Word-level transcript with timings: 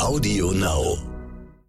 Audio 0.00 0.52
Now. 0.52 0.96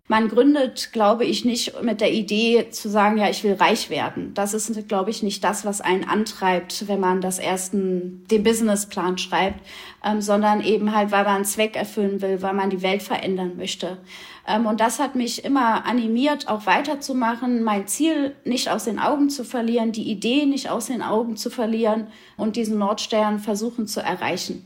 Man 0.07 0.27
gründet, 0.27 0.91
glaube 0.91 1.25
ich, 1.25 1.45
nicht 1.45 1.81
mit 1.83 1.99
der 1.99 2.11
Idee 2.11 2.69
zu 2.69 2.87
sagen, 2.89 3.17
ja, 3.17 3.29
ich 3.29 3.43
will 3.43 3.53
reich 3.53 3.89
werden. 3.89 4.33
Das 4.33 4.53
ist, 4.53 4.87
glaube 4.87 5.09
ich, 5.09 5.23
nicht 5.23 5.43
das, 5.43 5.65
was 5.65 5.81
einen 5.81 6.03
antreibt, 6.03 6.87
wenn 6.87 6.99
man 6.99 7.21
das 7.21 7.39
ersten, 7.39 8.23
den 8.29 8.43
Businessplan 8.43 9.17
schreibt, 9.17 9.65
ähm, 10.03 10.21
sondern 10.21 10.61
eben 10.61 10.95
halt, 10.95 11.11
weil 11.11 11.23
man 11.23 11.37
einen 11.37 11.45
Zweck 11.45 11.75
erfüllen 11.75 12.21
will, 12.21 12.41
weil 12.41 12.53
man 12.53 12.69
die 12.69 12.81
Welt 12.81 13.03
verändern 13.03 13.57
möchte. 13.57 13.97
Ähm, 14.47 14.65
und 14.65 14.79
das 14.79 14.99
hat 14.99 15.15
mich 15.15 15.43
immer 15.43 15.85
animiert, 15.85 16.47
auch 16.47 16.65
weiterzumachen, 16.65 17.63
mein 17.63 17.87
Ziel 17.87 18.35
nicht 18.45 18.69
aus 18.69 18.85
den 18.85 18.99
Augen 18.99 19.29
zu 19.29 19.43
verlieren, 19.43 19.91
die 19.91 20.09
Idee 20.09 20.45
nicht 20.45 20.69
aus 20.69 20.85
den 20.87 21.01
Augen 21.01 21.35
zu 21.35 21.49
verlieren 21.49 22.07
und 22.37 22.55
diesen 22.55 22.77
Nordstern 22.77 23.39
versuchen 23.39 23.87
zu 23.87 24.01
erreichen. 24.01 24.65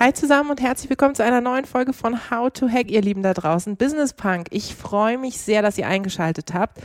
Hi 0.00 0.12
zusammen 0.12 0.50
und 0.50 0.60
herzlich 0.60 0.88
willkommen 0.90 1.16
zu 1.16 1.24
einer 1.24 1.40
neuen 1.40 1.64
Folge 1.64 1.92
von 1.92 2.30
How 2.30 2.52
to 2.52 2.68
Hack, 2.68 2.88
ihr 2.88 3.02
Lieben 3.02 3.24
da 3.24 3.34
draußen. 3.34 3.76
Business 3.76 4.12
Punk. 4.12 4.46
Ich 4.52 4.76
freue 4.76 5.18
mich 5.18 5.38
sehr, 5.38 5.60
dass 5.60 5.76
ihr 5.76 5.88
eingeschaltet 5.88 6.54
habt. 6.54 6.80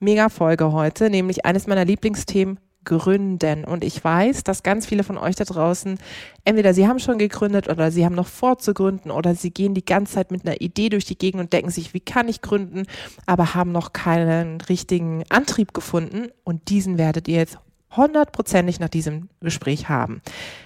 Mega 0.00 0.28
Folge 0.28 0.70
heute, 0.70 1.08
nämlich 1.08 1.46
eines 1.46 1.66
meiner 1.66 1.86
Lieblingsthemen, 1.86 2.60
Gründen. 2.84 3.64
Und 3.64 3.84
ich 3.84 4.04
weiß, 4.04 4.44
dass 4.44 4.62
ganz 4.62 4.84
viele 4.84 5.02
von 5.02 5.16
euch 5.16 5.34
da 5.34 5.44
draußen, 5.44 5.98
entweder 6.44 6.74
sie 6.74 6.86
haben 6.86 6.98
schon 6.98 7.16
gegründet 7.16 7.70
oder 7.70 7.90
sie 7.90 8.04
haben 8.04 8.14
noch 8.14 8.26
vor 8.26 8.58
zu 8.58 8.74
gründen 8.74 9.10
oder 9.10 9.34
sie 9.34 9.50
gehen 9.50 9.72
die 9.72 9.84
ganze 9.84 10.14
Zeit 10.14 10.30
mit 10.30 10.46
einer 10.46 10.60
Idee 10.60 10.90
durch 10.90 11.06
die 11.06 11.16
Gegend 11.16 11.40
und 11.40 11.54
denken 11.54 11.70
sich, 11.70 11.94
wie 11.94 12.00
kann 12.00 12.28
ich 12.28 12.42
gründen, 12.42 12.84
aber 13.24 13.54
haben 13.54 13.72
noch 13.72 13.94
keinen 13.94 14.60
richtigen 14.60 15.24
Antrieb 15.30 15.72
gefunden. 15.72 16.28
Und 16.44 16.68
diesen 16.68 16.98
werdet 16.98 17.28
ihr 17.28 17.38
jetzt 17.38 17.58
hundertprozentig 17.96 18.80
nach 18.80 18.88
diesem 18.88 19.28
Gespräch 19.40 19.88
haben. 19.88 20.22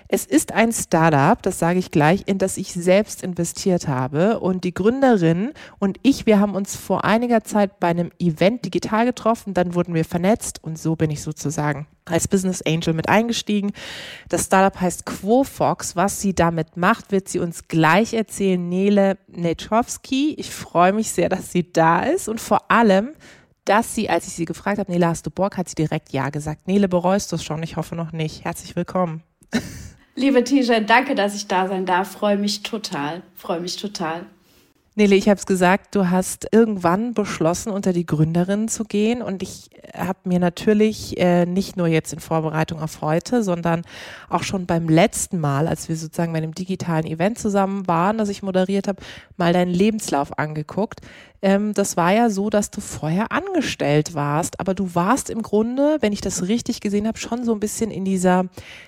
Es 0.09 0.25
ist 0.25 0.53
ein 0.53 0.73
Startup, 0.73 1.41
das 1.43 1.59
sage 1.59 1.81
ich 1.81 1.91
gleich, 1.91 2.23
in 2.27 2.39
das 2.39 2.57
ich 2.57 2.73
selbst 2.73 3.23
investiert 3.23 3.89
habe. 3.89 4.39
Und 4.39 4.63
die 4.63 4.73
Gründerin 4.73 5.53
und 5.81 5.99
ich, 6.03 6.27
wir 6.27 6.39
haben 6.39 6.55
uns 6.55 6.77
vor 6.77 7.05
einiger 7.05 7.43
Zeit 7.43 7.81
bei 7.81 7.89
einem 7.89 8.11
Event 8.21 8.65
digital 8.65 9.05
getroffen. 9.05 9.53
Dann 9.53 9.75
wurden 9.75 9.95
wir 9.95 10.05
vernetzt 10.05 10.63
und 10.63 10.79
so 10.79 10.95
bin 10.95 11.11
ich 11.11 11.23
sozusagen 11.23 11.89
als 12.05 12.29
Business 12.29 12.63
Angel 12.63 12.95
mit 12.95 13.09
eingestiegen. 13.09 13.73
Das 14.29 14.45
Startup 14.45 14.81
heißt 14.81 15.07
Quofox. 15.07 15.97
Was 15.97 16.21
sie 16.21 16.35
damit 16.35 16.77
macht, 16.77 17.11
wird 17.11 17.29
sie 17.29 17.41
uns 17.41 17.67
gleich 17.67 18.15
erzählen. 18.15 18.69
Nele 18.69 19.19
Netschowski. 19.27 20.35
Ich 20.39 20.51
freue 20.51 20.93
mich 20.93 21.11
sehr, 21.11 21.29
dass 21.29 21.51
sie 21.51 21.73
da 21.73 22.05
ist 22.05 22.29
und 22.29 22.41
vor 22.41 22.71
allem, 22.71 23.15
dass 23.67 23.95
sie, 23.95 24.09
als 24.09 24.27
ich 24.27 24.33
sie 24.33 24.45
gefragt 24.47 24.79
habe, 24.79 24.91
Nele, 24.91 25.07
hast 25.07 25.27
du 25.27 25.31
Bock, 25.31 25.57
hat 25.57 25.69
sie 25.69 25.75
direkt 25.75 26.13
Ja 26.13 26.31
gesagt. 26.31 26.67
Nele, 26.67 26.89
bereust 26.89 27.33
du 27.33 27.37
es 27.37 27.45
schon? 27.45 27.63
Ich 27.63 27.77
hoffe 27.77 27.95
noch 27.95 28.13
nicht. 28.13 28.45
Herzlich 28.45 28.75
willkommen. 28.77 29.23
Liebe 30.15 30.43
Tisha, 30.45 30.81
danke, 30.81 31.15
dass 31.15 31.35
ich 31.35 31.47
da 31.47 31.69
sein 31.69 31.85
darf. 31.85 32.13
Freue 32.13 32.39
mich 32.39 32.63
total. 32.63 33.23
Freue 33.35 33.61
mich 33.61 33.77
total. 33.77 34.27
Nele, 34.99 35.15
ich 35.15 35.29
habe 35.29 35.39
es 35.39 35.45
gesagt, 35.45 35.95
du 35.95 36.09
hast 36.09 36.49
irgendwann 36.53 37.13
beschlossen, 37.13 37.71
unter 37.71 37.93
die 37.93 38.07
Gründerin 38.07 38.67
zu 38.67 38.85
gehen. 38.85 39.21
Und 39.21 39.43
ich 39.43 39.69
habe 39.95 40.21
mir 40.25 40.39
natürlich 40.39 41.19
äh, 41.19 41.45
nicht 41.45 41.77
nur 41.77 41.87
jetzt 41.87 42.15
in 42.15 42.19
Vorbereitung 42.19 42.81
auf 42.81 43.03
heute, 43.03 43.43
sondern 43.43 43.83
auch 44.31 44.43
schon 44.43 44.65
beim 44.65 44.89
letzten 44.89 45.39
Mal, 45.39 45.69
als 45.69 45.91
wir 45.91 45.97
sozusagen 45.97 46.33
bei 46.33 46.39
einem 46.39 46.55
digitalen 46.55 47.05
Event 47.05 47.39
zusammen 47.39 47.87
waren, 47.87 48.17
das 48.17 48.31
ich 48.31 48.43
moderiert 48.43 48.89
habe, 48.89 49.03
mal 49.37 49.53
deinen 49.53 49.75
Lebenslauf 49.75 50.39
angeguckt. 50.39 51.03
Ähm, 51.43 51.75
das 51.75 51.99
war 51.99 52.15
ja 52.15 52.31
so, 52.31 52.49
dass 52.49 52.71
du 52.71 52.81
vorher 52.81 53.33
angestellt 53.33 54.15
warst, 54.15 54.61
aber 54.61 54.73
du 54.73 54.95
warst 54.95 55.29
im 55.29 55.43
Grunde, 55.43 55.99
wenn 56.01 56.15
ich 56.15 56.23
das 56.23 56.49
richtig 56.49 56.81
gesehen 56.81 57.07
habe, 57.07 57.19
schon 57.19 57.45
so 57.45 57.53
ein 57.53 57.61
bisschen 57.61 57.91
in 57.91 58.07
dieser, 58.07 58.47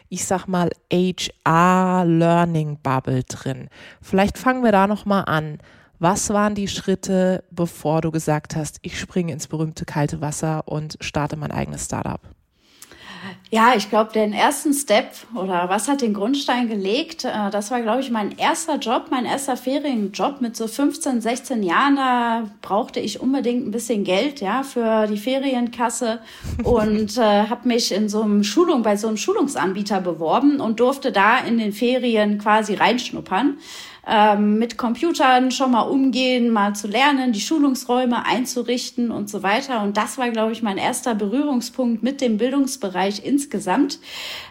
ich 0.08 0.24
sag 0.24 0.46
mal, 0.46 0.70
HR-Learning-Bubble 0.90 3.24
drin. 3.24 3.68
Vielleicht 4.00 4.38
fangen 4.38 4.64
wir 4.64 4.72
da 4.72 4.86
nochmal 4.86 5.24
an. 5.26 5.58
Was 6.00 6.30
waren 6.30 6.54
die 6.54 6.68
Schritte, 6.68 7.42
bevor 7.50 8.02
du 8.02 8.12
gesagt 8.12 8.54
hast, 8.54 8.78
ich 8.82 9.00
springe 9.00 9.32
ins 9.32 9.48
berühmte 9.48 9.84
kalte 9.84 10.20
Wasser 10.20 10.62
und 10.66 10.96
starte 11.00 11.36
mein 11.36 11.50
eigenes 11.50 11.86
Startup? 11.86 12.20
Ja, 13.50 13.72
ich 13.74 13.90
glaube, 13.90 14.12
den 14.12 14.32
ersten 14.32 14.72
Step 14.72 15.10
oder 15.34 15.68
was 15.68 15.88
hat 15.88 16.02
den 16.02 16.14
Grundstein 16.14 16.68
gelegt? 16.68 17.24
Äh, 17.24 17.50
das 17.50 17.70
war, 17.70 17.80
glaube 17.80 18.00
ich, 18.00 18.10
mein 18.10 18.36
erster 18.38 18.76
Job, 18.76 19.06
mein 19.10 19.24
erster 19.24 19.56
Ferienjob 19.56 20.40
mit 20.40 20.56
so 20.56 20.68
15, 20.68 21.20
16 21.20 21.62
Jahren. 21.62 21.96
Da 21.96 22.44
brauchte 22.62 23.00
ich 23.00 23.20
unbedingt 23.20 23.66
ein 23.66 23.70
bisschen 23.70 24.04
Geld, 24.04 24.40
ja, 24.40 24.62
für 24.62 25.06
die 25.08 25.16
Ferienkasse 25.16 26.20
und 26.62 27.16
äh, 27.16 27.48
habe 27.48 27.66
mich 27.66 27.90
in 27.90 28.08
so 28.08 28.22
einem 28.22 28.44
Schulung 28.44 28.82
bei 28.82 28.96
so 28.96 29.08
einem 29.08 29.16
Schulungsanbieter 29.16 30.00
beworben 30.00 30.60
und 30.60 30.78
durfte 30.78 31.10
da 31.10 31.38
in 31.38 31.58
den 31.58 31.72
Ferien 31.72 32.38
quasi 32.38 32.74
reinschnuppern 32.74 33.56
ähm, 34.08 34.58
mit 34.58 34.78
Computern 34.78 35.50
schon 35.50 35.72
mal 35.72 35.82
umgehen, 35.82 36.50
mal 36.50 36.74
zu 36.74 36.88
lernen, 36.88 37.32
die 37.32 37.40
Schulungsräume 37.40 38.24
einzurichten 38.24 39.10
und 39.10 39.28
so 39.28 39.42
weiter. 39.42 39.82
Und 39.82 39.98
das 39.98 40.16
war, 40.16 40.30
glaube 40.30 40.52
ich, 40.52 40.62
mein 40.62 40.78
erster 40.78 41.14
Berührungspunkt 41.14 42.02
mit 42.02 42.22
dem 42.22 42.38
Bildungsbereich 42.38 43.24
insgesamt 43.24 43.98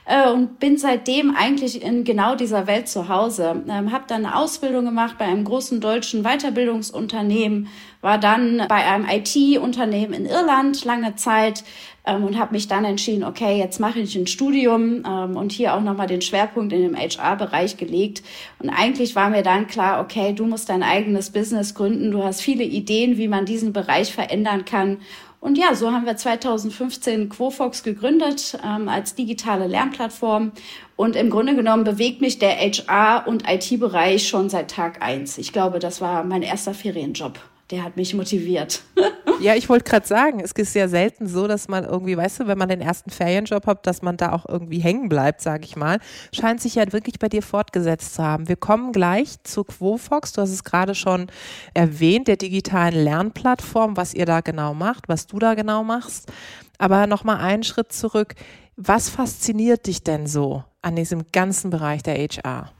äh, 0.05 0.29
und 0.29 0.59
bin 0.59 0.77
seitdem 0.77 1.35
eigentlich 1.35 1.81
in 1.81 2.03
genau 2.03 2.35
dieser 2.35 2.67
Welt 2.67 2.87
zu 2.87 3.09
Hause. 3.09 3.63
Ähm, 3.67 3.91
habe 3.91 4.03
dann 4.07 4.25
eine 4.25 4.35
Ausbildung 4.35 4.85
gemacht 4.85 5.15
bei 5.17 5.25
einem 5.25 5.43
großen 5.43 5.81
deutschen 5.81 6.21
Weiterbildungsunternehmen, 6.21 7.67
war 8.01 8.17
dann 8.17 8.63
bei 8.69 8.85
einem 8.85 9.07
IT-Unternehmen 9.09 10.13
in 10.13 10.25
Irland 10.25 10.85
lange 10.85 11.15
Zeit, 11.15 11.63
ähm, 12.07 12.23
und 12.23 12.39
habe 12.39 12.53
mich 12.53 12.67
dann 12.67 12.85
entschieden, 12.85 13.23
okay, 13.23 13.57
jetzt 13.59 13.79
mache 13.79 13.99
ich 13.99 14.15
ein 14.15 14.27
Studium 14.27 15.03
ähm, 15.05 15.35
und 15.35 15.51
hier 15.51 15.75
auch 15.75 15.81
nochmal 15.81 16.07
den 16.07 16.21
Schwerpunkt 16.21 16.73
in 16.73 16.81
dem 16.81 16.95
HR-Bereich 16.95 17.77
gelegt. 17.77 18.23
Und 18.59 18.69
eigentlich 18.69 19.15
war 19.15 19.29
mir 19.29 19.43
dann 19.43 19.67
klar, 19.67 20.01
okay, 20.01 20.33
du 20.33 20.45
musst 20.45 20.69
dein 20.69 20.83
eigenes 20.83 21.29
Business 21.29 21.75
gründen, 21.75 22.11
du 22.11 22.23
hast 22.23 22.41
viele 22.41 22.63
Ideen, 22.63 23.17
wie 23.17 23.27
man 23.27 23.45
diesen 23.45 23.73
Bereich 23.73 24.13
verändern 24.13 24.65
kann. 24.65 24.99
Und 25.39 25.57
ja, 25.57 25.75
so 25.75 25.91
haben 25.91 26.05
wir 26.05 26.17
2015 26.17 27.29
Quofox 27.29 27.83
gegründet 27.83 28.57
ähm, 28.65 28.89
als 28.89 29.13
digitale 29.13 29.67
Lernplattform. 29.67 30.53
Und 30.95 31.15
im 31.15 31.29
Grunde 31.29 31.55
genommen 31.55 31.83
bewegt 31.83 32.21
mich 32.21 32.39
der 32.39 32.57
HR- 32.57 33.27
und 33.27 33.47
IT-Bereich 33.47 34.27
schon 34.27 34.49
seit 34.49 34.71
Tag 34.71 35.03
eins. 35.03 35.37
Ich 35.37 35.53
glaube, 35.53 35.77
das 35.79 36.01
war 36.01 36.23
mein 36.23 36.41
erster 36.41 36.73
Ferienjob 36.73 37.39
der 37.69 37.83
hat 37.83 37.97
mich 37.97 38.13
motiviert. 38.13 38.81
ja, 39.41 39.55
ich 39.55 39.67
wollte 39.67 39.89
gerade 39.89 40.07
sagen, 40.07 40.39
es 40.39 40.51
ist 40.53 40.75
ja 40.75 40.87
selten 40.87 41.27
so, 41.27 41.47
dass 41.47 41.67
man 41.67 41.83
irgendwie, 41.83 42.15
weißt 42.15 42.41
du, 42.41 42.47
wenn 42.47 42.57
man 42.57 42.69
den 42.69 42.81
ersten 42.81 43.09
Ferienjob 43.09 43.65
hat, 43.65 43.85
dass 43.85 44.01
man 44.01 44.17
da 44.17 44.31
auch 44.31 44.45
irgendwie 44.47 44.79
hängen 44.79 45.09
bleibt, 45.09 45.41
sage 45.41 45.65
ich 45.65 45.75
mal. 45.75 45.99
Scheint 46.31 46.61
sich 46.61 46.75
ja 46.75 46.91
wirklich 46.93 47.19
bei 47.19 47.27
dir 47.27 47.41
fortgesetzt 47.41 48.15
zu 48.15 48.23
haben. 48.23 48.47
Wir 48.47 48.55
kommen 48.55 48.93
gleich 48.93 49.43
zu 49.43 49.63
Quofox. 49.63 50.31
Du 50.33 50.41
hast 50.41 50.51
es 50.51 50.63
gerade 50.63 50.95
schon 50.95 51.27
erwähnt, 51.73 52.27
der 52.27 52.37
digitalen 52.37 53.03
Lernplattform, 53.03 53.97
was 53.97 54.13
ihr 54.13 54.25
da 54.25 54.41
genau 54.41 54.73
macht, 54.73 55.09
was 55.09 55.27
du 55.27 55.39
da 55.39 55.53
genau 55.53 55.83
machst. 55.83 56.31
Aber 56.77 57.07
nochmal 57.07 57.37
einen 57.37 57.63
Schritt 57.63 57.91
zurück. 57.91 58.35
Was 58.77 59.09
fasziniert 59.09 59.87
dich 59.87 60.03
denn 60.03 60.27
so 60.27 60.63
an 60.81 60.95
diesem 60.95 61.31
ganzen 61.31 61.71
Bereich 61.71 62.03
der 62.03 62.15
HR? 62.15 62.71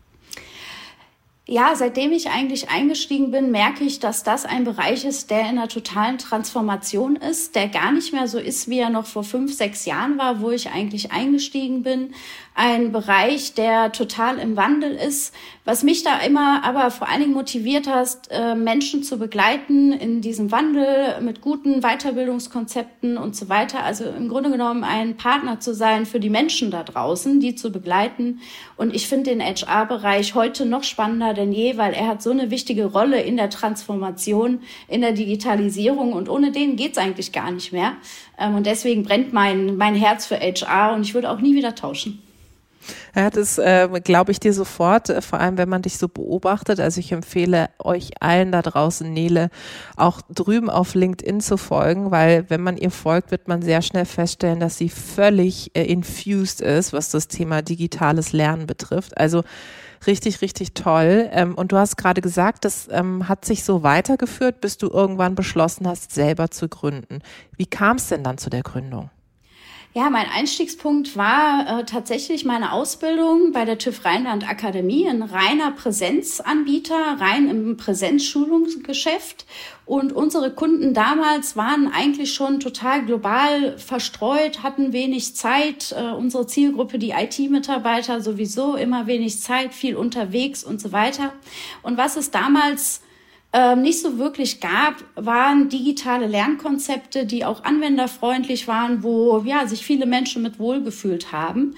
Ja, 1.50 1.76
seitdem 1.78 2.12
ich 2.12 2.30
eigentlich 2.30 2.70
eingestiegen 2.70 3.32
bin, 3.32 3.52
merke 3.52 3.86
ich, 3.86 4.00
dass 4.00 4.24
das 4.24 4.44
ein 4.44 4.66
Bereich 4.66 5.06
ist, 5.06 5.32
der 5.32 5.40
in 5.40 5.58
einer 5.58 5.70
totalen 5.70 6.18
Transformation 6.18 7.16
ist, 7.16 7.56
der 7.56 7.70
gar 7.70 7.94
nicht 7.94 8.12
mehr 8.12 8.28
so 8.28 8.38
ist, 8.38 8.68
wie 8.68 8.80
er 8.80 8.90
noch 8.90 9.06
vor 9.06 9.24
fünf, 9.24 9.54
sechs 9.54 9.86
Jahren 9.86 10.18
war, 10.18 10.42
wo 10.42 10.52
ich 10.52 10.70
eigentlich 10.70 11.14
eingestiegen 11.14 11.84
bin. 11.84 12.14
Ein 12.60 12.92
Bereich, 12.92 13.54
der 13.54 13.92
total 13.92 14.40
im 14.40 14.58
Wandel 14.58 14.94
ist. 14.94 15.32
Was 15.64 15.84
mich 15.84 16.02
da 16.02 16.18
immer 16.26 16.64
aber 16.64 16.90
vor 16.90 17.08
allen 17.08 17.22
Dingen 17.22 17.36
motiviert 17.36 17.86
hat, 17.86 18.18
äh, 18.32 18.56
Menschen 18.56 19.04
zu 19.04 19.20
begleiten 19.20 19.94
in 19.94 20.22
diesem 20.22 20.52
Wandel 20.52 21.22
mit 21.22 21.42
guten 21.42 21.82
Weiterbildungskonzepten 21.82 23.20
und 23.20 23.36
so 23.36 23.48
weiter. 23.48 23.84
Also 23.84 24.06
im 24.06 24.28
Grunde 24.28 24.50
genommen 24.50 24.84
ein 24.84 25.18
Partner 25.18 25.60
zu 25.60 25.76
sein 25.76 26.08
für 26.08 26.20
die 26.20 26.32
Menschen 26.32 26.72
da 26.72 26.82
draußen, 26.82 27.40
die 27.40 27.54
zu 27.54 27.72
begleiten. 27.72 28.40
Und 28.76 28.96
ich 28.96 29.08
finde 29.08 29.30
den 29.30 29.40
HR-Bereich 29.40 30.34
heute 30.34 30.66
noch 30.66 30.84
spannender 30.84 31.36
denn 31.36 31.52
je, 31.52 31.78
weil 31.78 31.94
er 31.94 32.08
hat 32.08 32.24
so 32.24 32.32
eine 32.32 32.50
wichtige 32.50 32.86
Rolle 32.86 33.22
in 33.22 33.38
der 33.38 33.52
Transformation, 33.52 34.62
in 34.88 35.02
der 35.02 35.12
Digitalisierung 35.12 36.12
und 36.12 36.28
ohne 36.28 36.52
den 36.52 36.76
geht's 36.76 36.98
eigentlich 36.98 37.32
gar 37.32 37.52
nicht 37.52 37.72
mehr. 37.72 37.98
Ähm, 38.40 38.56
und 38.56 38.66
deswegen 38.66 39.04
brennt 39.04 39.32
mein, 39.32 39.78
mein 39.78 39.94
Herz 39.94 40.26
für 40.26 40.40
HR 40.40 40.96
und 40.96 41.04
ich 41.04 41.14
würde 41.14 41.30
auch 41.30 41.40
nie 41.40 41.54
wieder 41.54 41.76
tauschen. 41.76 42.24
Ja, 43.16 43.30
das 43.30 43.58
äh, 43.58 43.88
glaube 44.04 44.32
ich 44.32 44.40
dir 44.40 44.54
sofort, 44.54 45.10
äh, 45.10 45.22
vor 45.22 45.40
allem 45.40 45.58
wenn 45.58 45.70
man 45.70 45.82
dich 45.82 45.98
so 45.98 46.08
beobachtet. 46.08 46.80
Also 46.80 47.00
ich 47.00 47.12
empfehle 47.12 47.70
euch 47.80 48.12
allen 48.22 48.52
da 48.52 48.62
draußen, 48.62 49.12
Nele, 49.12 49.50
auch 49.96 50.22
drüben 50.30 50.70
auf 50.70 50.96
LinkedIn 50.96 51.42
zu 51.42 51.58
folgen, 51.58 52.12
weil 52.12 52.46
wenn 52.50 52.62
man 52.62 52.78
ihr 52.78 52.92
folgt, 52.92 53.32
wird 53.32 53.48
man 53.48 53.62
sehr 53.62 53.82
schnell 53.82 54.06
feststellen, 54.06 54.60
dass 54.60 54.78
sie 54.78 54.90
völlig 54.90 55.76
äh, 55.76 55.84
infused 55.84 56.62
ist, 56.62 56.94
was 56.94 57.12
das 57.12 57.28
Thema 57.28 57.62
digitales 57.62 58.34
Lernen 58.34 58.68
betrifft. 58.68 59.18
Also 59.18 59.44
richtig, 60.06 60.42
richtig 60.42 60.74
toll. 60.74 61.30
Ähm, 61.32 61.56
und 61.56 61.72
du 61.72 61.78
hast 61.78 61.98
gerade 61.98 62.22
gesagt, 62.22 62.66
das 62.66 62.88
ähm, 62.92 63.28
hat 63.28 63.46
sich 63.46 63.64
so 63.64 63.84
weitergeführt, 63.84 64.62
bis 64.62 64.78
du 64.78 64.90
irgendwann 64.90 65.36
beschlossen 65.36 65.88
hast, 65.88 66.14
selber 66.14 66.52
zu 66.52 66.68
gründen. 66.68 67.20
Wie 67.56 67.66
kam 67.66 67.98
es 67.98 68.08
denn 68.08 68.24
dann 68.24 68.38
zu 68.38 68.50
der 68.50 68.62
Gründung? 68.62 69.10
Ja, 69.98 70.12
mein 70.12 70.28
Einstiegspunkt 70.30 71.18
war 71.18 71.80
äh, 71.80 71.84
tatsächlich 71.84 72.46
meine 72.46 72.72
Ausbildung 72.72 73.52
bei 73.52 73.66
der 73.66 73.80
TÜV 73.80 74.06
Rheinland 74.06 74.48
Akademie, 74.48 75.10
ein 75.10 75.24
reiner 75.24 75.72
Präsenzanbieter, 75.72 77.18
rein 77.20 77.50
im 77.50 77.78
Präsenzschulungsgeschäft. 77.78 79.48
Und 79.88 80.14
unsere 80.14 80.54
Kunden 80.54 80.94
damals 80.94 81.58
waren 81.58 81.92
eigentlich 81.92 82.36
schon 82.36 82.60
total 82.60 83.08
global 83.08 83.80
verstreut, 83.80 84.62
hatten 84.62 84.94
wenig 84.94 85.36
Zeit. 85.36 85.96
Äh, 85.98 86.12
unsere 86.12 86.46
Zielgruppe, 86.46 87.00
die 87.00 87.16
IT-Mitarbeiter, 87.18 88.22
sowieso 88.22 88.76
immer 88.76 89.08
wenig 89.08 89.42
Zeit, 89.42 89.74
viel 89.74 89.96
unterwegs 89.96 90.64
und 90.64 90.80
so 90.80 90.92
weiter. 90.92 91.34
Und 91.82 91.98
was 91.98 92.18
es 92.18 92.30
damals 92.30 93.02
ähm, 93.58 93.82
nicht 93.82 94.02
so 94.02 94.20
wirklich 94.20 94.62
gab, 94.62 95.04
waren 95.16 95.68
digitale 95.68 96.28
Lernkonzepte, 96.28 97.26
die 97.26 97.44
auch 97.44 97.64
anwenderfreundlich 97.64 98.68
waren, 98.68 99.02
wo 99.02 99.42
ja, 99.46 99.66
sich 99.66 99.84
viele 99.84 100.06
Menschen 100.06 100.44
mit 100.44 100.60
wohlgefühlt 100.60 101.32
haben. 101.32 101.76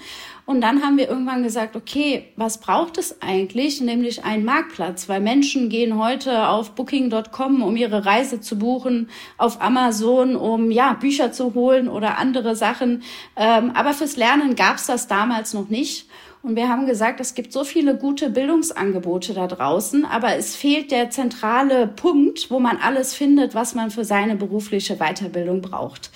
Und 0.50 0.62
dann 0.62 0.82
haben 0.82 0.98
wir 0.98 1.08
irgendwann 1.08 1.44
gesagt, 1.44 1.76
okay, 1.76 2.24
was 2.34 2.58
braucht 2.58 2.98
es 2.98 3.22
eigentlich? 3.22 3.80
Nämlich 3.80 4.24
einen 4.24 4.44
Marktplatz, 4.44 5.08
weil 5.08 5.20
Menschen 5.20 5.68
gehen 5.68 5.96
heute 5.96 6.48
auf 6.48 6.72
booking.com, 6.72 7.62
um 7.62 7.76
ihre 7.76 8.04
Reise 8.04 8.40
zu 8.40 8.58
buchen, 8.58 9.10
auf 9.38 9.62
Amazon, 9.62 10.34
um 10.34 10.72
ja, 10.72 10.94
Bücher 10.94 11.30
zu 11.30 11.54
holen 11.54 11.88
oder 11.88 12.18
andere 12.18 12.56
Sachen. 12.56 13.04
Ähm, 13.36 13.70
aber 13.76 13.92
fürs 13.92 14.16
Lernen 14.16 14.56
gab 14.56 14.78
es 14.78 14.86
das 14.86 15.06
damals 15.06 15.54
noch 15.54 15.68
nicht. 15.68 16.08
Und 16.42 16.56
wir 16.56 16.68
haben 16.68 16.86
gesagt, 16.86 17.20
es 17.20 17.34
gibt 17.34 17.52
so 17.52 17.62
viele 17.62 17.96
gute 17.96 18.28
Bildungsangebote 18.30 19.34
da 19.34 19.46
draußen, 19.46 20.04
aber 20.04 20.34
es 20.34 20.56
fehlt 20.56 20.90
der 20.90 21.10
zentrale 21.10 21.86
Punkt, 21.86 22.50
wo 22.50 22.58
man 22.58 22.76
alles 22.78 23.14
findet, 23.14 23.54
was 23.54 23.76
man 23.76 23.92
für 23.92 24.04
seine 24.04 24.34
berufliche 24.34 24.96
Weiterbildung 24.96 25.60
braucht. 25.60 26.10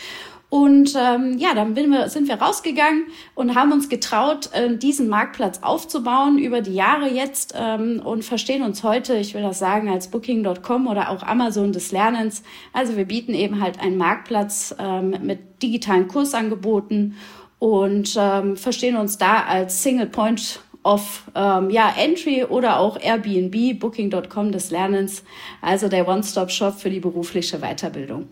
Und 0.54 0.94
ähm, 0.96 1.36
ja, 1.36 1.52
dann 1.52 1.74
wir, 1.74 2.08
sind 2.08 2.28
wir 2.28 2.36
rausgegangen 2.36 3.06
und 3.34 3.56
haben 3.56 3.72
uns 3.72 3.88
getraut, 3.88 4.50
äh, 4.52 4.76
diesen 4.76 5.08
Marktplatz 5.08 5.58
aufzubauen 5.64 6.38
über 6.38 6.60
die 6.60 6.76
Jahre 6.76 7.10
jetzt 7.10 7.54
ähm, 7.58 8.00
und 8.04 8.24
verstehen 8.24 8.62
uns 8.62 8.84
heute, 8.84 9.16
ich 9.16 9.34
will 9.34 9.42
das 9.42 9.58
sagen, 9.58 9.88
als 9.88 10.12
Booking.com 10.12 10.86
oder 10.86 11.10
auch 11.10 11.24
Amazon 11.24 11.72
des 11.72 11.90
Lernens. 11.90 12.44
Also 12.72 12.96
wir 12.96 13.04
bieten 13.04 13.34
eben 13.34 13.60
halt 13.60 13.80
einen 13.80 13.96
Marktplatz 13.96 14.72
ähm, 14.78 15.16
mit 15.24 15.60
digitalen 15.60 16.06
Kursangeboten 16.06 17.16
und 17.58 18.14
ähm, 18.16 18.56
verstehen 18.56 18.94
uns 18.94 19.18
da 19.18 19.42
als 19.48 19.82
Single 19.82 20.06
Point 20.06 20.60
of 20.84 21.24
ähm, 21.34 21.68
ja, 21.70 21.92
Entry 21.98 22.44
oder 22.44 22.78
auch 22.78 22.96
Airbnb, 23.00 23.80
Booking.com 23.80 24.52
des 24.52 24.70
Lernens, 24.70 25.24
also 25.60 25.88
der 25.88 26.06
One-Stop-Shop 26.06 26.74
für 26.78 26.90
die 26.90 27.00
berufliche 27.00 27.58
Weiterbildung. 27.58 28.28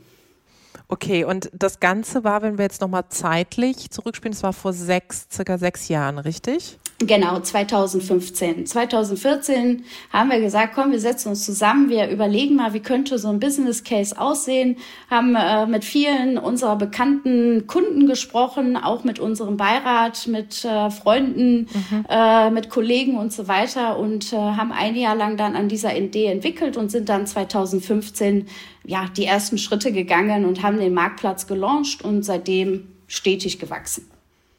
Okay, 0.92 1.24
und 1.24 1.50
das 1.54 1.80
Ganze 1.80 2.22
war, 2.22 2.42
wenn 2.42 2.58
wir 2.58 2.64
jetzt 2.66 2.82
nochmal 2.82 3.04
zeitlich 3.08 3.88
zurückspielen, 3.90 4.34
das 4.34 4.42
war 4.42 4.52
vor 4.52 4.74
sechs, 4.74 5.26
circa 5.32 5.56
sechs 5.56 5.88
Jahren, 5.88 6.18
richtig? 6.18 6.78
Genau, 7.06 7.40
2015. 7.40 8.66
2014 8.66 9.84
haben 10.12 10.30
wir 10.30 10.40
gesagt, 10.40 10.74
komm, 10.74 10.92
wir 10.92 11.00
setzen 11.00 11.30
uns 11.30 11.44
zusammen, 11.44 11.88
wir 11.88 12.08
überlegen 12.08 12.54
mal, 12.54 12.74
wie 12.74 12.80
könnte 12.80 13.18
so 13.18 13.28
ein 13.28 13.40
Business 13.40 13.82
Case 13.82 14.18
aussehen, 14.18 14.76
haben 15.10 15.34
äh, 15.34 15.66
mit 15.66 15.84
vielen 15.84 16.38
unserer 16.38 16.76
bekannten 16.76 17.66
Kunden 17.66 18.06
gesprochen, 18.06 18.76
auch 18.76 19.02
mit 19.02 19.18
unserem 19.18 19.56
Beirat, 19.56 20.28
mit 20.28 20.64
äh, 20.64 20.90
Freunden, 20.90 21.66
mhm. 21.72 22.06
äh, 22.08 22.50
mit 22.50 22.70
Kollegen 22.70 23.16
und 23.16 23.32
so 23.32 23.48
weiter 23.48 23.98
und 23.98 24.32
äh, 24.32 24.36
haben 24.36 24.70
ein 24.70 24.94
Jahr 24.94 25.16
lang 25.16 25.36
dann 25.36 25.56
an 25.56 25.68
dieser 25.68 25.96
Idee 25.96 26.26
entwickelt 26.26 26.76
und 26.76 26.90
sind 26.90 27.08
dann 27.08 27.26
2015 27.26 28.46
ja 28.86 29.06
die 29.16 29.24
ersten 29.24 29.58
Schritte 29.58 29.90
gegangen 29.90 30.44
und 30.44 30.62
haben 30.62 30.78
den 30.78 30.94
Marktplatz 30.94 31.48
gelauncht 31.48 32.02
und 32.04 32.22
seitdem 32.22 32.88
stetig 33.08 33.58
gewachsen. 33.58 34.08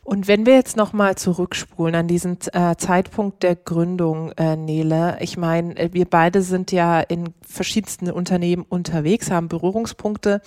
Und 0.06 0.28
wenn 0.28 0.46
wir 0.46 0.56
jetzt 0.56 0.76
nochmal 0.76 1.16
zurückspulen 1.16 1.96
an 1.96 2.08
diesen 2.08 2.38
äh, 2.52 2.76
Zeitpunkt 2.76 3.42
der 3.42 3.56
Gründung, 3.56 4.34
äh, 4.34 4.58
Nele, 4.58 5.18
ich 5.22 5.38
meine, 5.38 5.78
äh, 5.78 5.94
wir 5.94 6.06
beide 6.06 6.42
sind 6.42 6.74
ja 6.74 7.00
in 7.00 7.34
verschiedensten 7.48 8.12
Unternehmen 8.12 8.66
unterwegs, 8.68 9.32
haben 9.32 9.48
Berührungspunkte. 9.48 10.42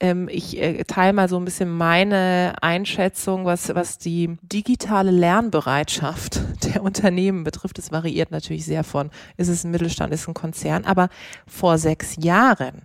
Ähm, 0.00 0.28
ich 0.30 0.58
äh, 0.58 0.84
teile 0.84 1.14
mal 1.14 1.30
so 1.30 1.38
ein 1.38 1.46
bisschen 1.46 1.70
meine 1.70 2.56
Einschätzung, 2.60 3.46
was, 3.46 3.74
was 3.74 3.96
die 3.96 4.36
digitale 4.42 5.10
Lernbereitschaft 5.10 6.42
der 6.74 6.82
Unternehmen 6.82 7.42
betrifft. 7.42 7.78
Es 7.78 7.90
variiert 7.92 8.30
natürlich 8.30 8.66
sehr 8.66 8.84
von, 8.84 9.10
ist 9.38 9.48
es 9.48 9.64
ein 9.64 9.70
Mittelstand, 9.70 10.12
ist 10.12 10.22
es 10.22 10.28
ein 10.28 10.34
Konzern, 10.34 10.84
aber 10.84 11.08
vor 11.46 11.78
sechs 11.78 12.16
Jahren, 12.22 12.82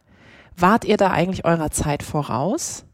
wart 0.55 0.85
ihr 0.85 0.95
da 0.95 1.11
eigentlich 1.11 1.43
eurer 1.43 1.71
Zeit 1.71 2.03
voraus? 2.03 2.85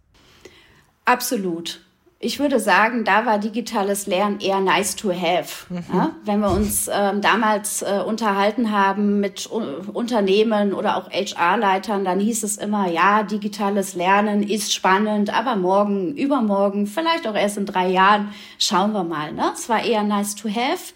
Absolut. 1.05 1.81
Ich 2.23 2.37
würde 2.37 2.59
sagen, 2.59 3.03
da 3.03 3.25
war 3.25 3.39
digitales 3.39 4.05
Lernen 4.05 4.39
eher 4.39 4.59
nice 4.59 4.95
to 4.95 5.11
have. 5.11 5.65
Mhm. 5.69 5.83
Ja? 5.91 6.11
Wenn 6.23 6.39
wir 6.41 6.51
uns 6.51 6.87
ähm, 6.93 7.19
damals 7.19 7.81
äh, 7.81 8.03
unterhalten 8.05 8.71
haben 8.71 9.19
mit 9.19 9.49
uh, 9.51 9.61
Unternehmen 9.91 10.73
oder 10.73 10.97
auch 10.97 11.09
HR-Leitern, 11.09 12.05
dann 12.05 12.19
hieß 12.19 12.43
es 12.43 12.57
immer, 12.57 12.87
ja, 12.91 13.23
digitales 13.23 13.95
Lernen 13.95 14.43
ist 14.43 14.71
spannend, 14.71 15.35
aber 15.35 15.55
morgen, 15.55 16.15
übermorgen, 16.15 16.85
vielleicht 16.85 17.25
auch 17.25 17.33
erst 17.33 17.57
in 17.57 17.65
drei 17.65 17.87
Jahren, 17.87 18.31
schauen 18.59 18.91
wir 18.93 19.03
mal. 19.03 19.31
Ne? 19.31 19.51
Es 19.55 19.67
war 19.67 19.83
eher 19.83 20.03
nice 20.03 20.35
to 20.35 20.47
have. 20.47 20.93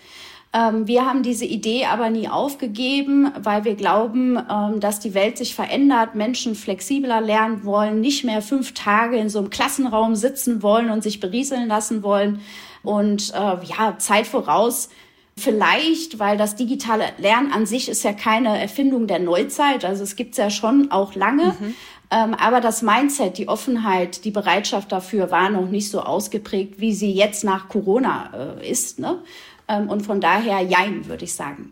Ähm, 0.55 0.87
wir 0.87 1.05
haben 1.05 1.21
diese 1.21 1.43
Idee 1.43 1.85
aber 1.85 2.09
nie 2.09 2.29
aufgegeben, 2.29 3.29
weil 3.37 3.65
wir 3.65 3.75
glauben, 3.75 4.37
ähm, 4.37 4.79
dass 4.79 5.01
die 5.01 5.13
Welt 5.13 5.37
sich 5.37 5.53
verändert, 5.53 6.15
Menschen 6.15 6.55
flexibler 6.55 7.19
lernen 7.19 7.65
wollen, 7.65 7.99
nicht 7.99 8.23
mehr 8.23 8.41
fünf 8.41 8.73
Tage 8.73 9.17
in 9.17 9.27
so 9.27 9.39
einem 9.39 9.49
Klassenraum 9.49 10.15
sitzen 10.15 10.63
wollen 10.63 10.89
und 10.89 11.03
sich 11.03 11.19
berieseln 11.19 11.67
lassen 11.67 12.03
wollen. 12.03 12.39
Und 12.83 13.33
äh, 13.33 13.65
ja, 13.65 13.95
Zeit 13.97 14.27
voraus. 14.27 14.89
Vielleicht, 15.37 16.19
weil 16.19 16.37
das 16.37 16.55
digitale 16.55 17.03
Lernen 17.17 17.51
an 17.51 17.65
sich 17.65 17.89
ist 17.89 18.05
ja 18.05 18.13
keine 18.13 18.57
Erfindung 18.57 19.07
der 19.07 19.19
Neuzeit. 19.19 19.83
Also 19.83 20.03
es 20.03 20.15
gibt's 20.15 20.37
ja 20.37 20.49
schon 20.49 20.91
auch 20.91 21.15
lange. 21.15 21.47
Mhm. 21.59 21.75
Ähm, 22.11 22.33
aber 22.35 22.61
das 22.61 22.81
Mindset, 22.81 23.37
die 23.37 23.49
Offenheit, 23.49 24.23
die 24.23 24.31
Bereitschaft 24.31 24.93
dafür 24.93 25.31
war 25.31 25.49
noch 25.49 25.69
nicht 25.69 25.89
so 25.89 25.99
ausgeprägt, 25.99 26.79
wie 26.79 26.93
sie 26.93 27.11
jetzt 27.11 27.43
nach 27.43 27.67
Corona 27.67 28.57
äh, 28.61 28.69
ist. 28.71 28.99
Ne? 28.99 29.19
Ähm, 29.67 29.89
und 29.89 30.01
von 30.01 30.21
daher 30.21 30.61
jein, 30.61 31.07
würde 31.07 31.25
ich 31.25 31.33
sagen. 31.33 31.71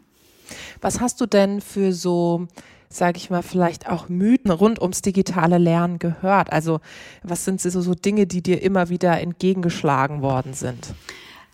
Was 0.82 1.00
hast 1.00 1.22
du 1.22 1.26
denn 1.26 1.62
für 1.62 1.94
so, 1.94 2.48
sage 2.90 3.18
ich 3.18 3.30
mal, 3.30 3.42
vielleicht 3.42 3.90
auch 3.90 4.10
Mythen 4.10 4.52
rund 4.52 4.82
ums 4.82 5.02
digitale 5.02 5.58
Lernen 5.58 6.00
gehört? 6.00 6.52
Also 6.52 6.80
was 7.24 7.46
sind 7.46 7.62
so, 7.62 7.82
so 7.82 7.94
Dinge, 7.94 8.28
die 8.28 8.42
dir 8.42 8.62
immer 8.62 8.90
wieder 8.90 9.20
entgegengeschlagen 9.20 10.22
worden 10.22 10.54
sind? 10.54 10.94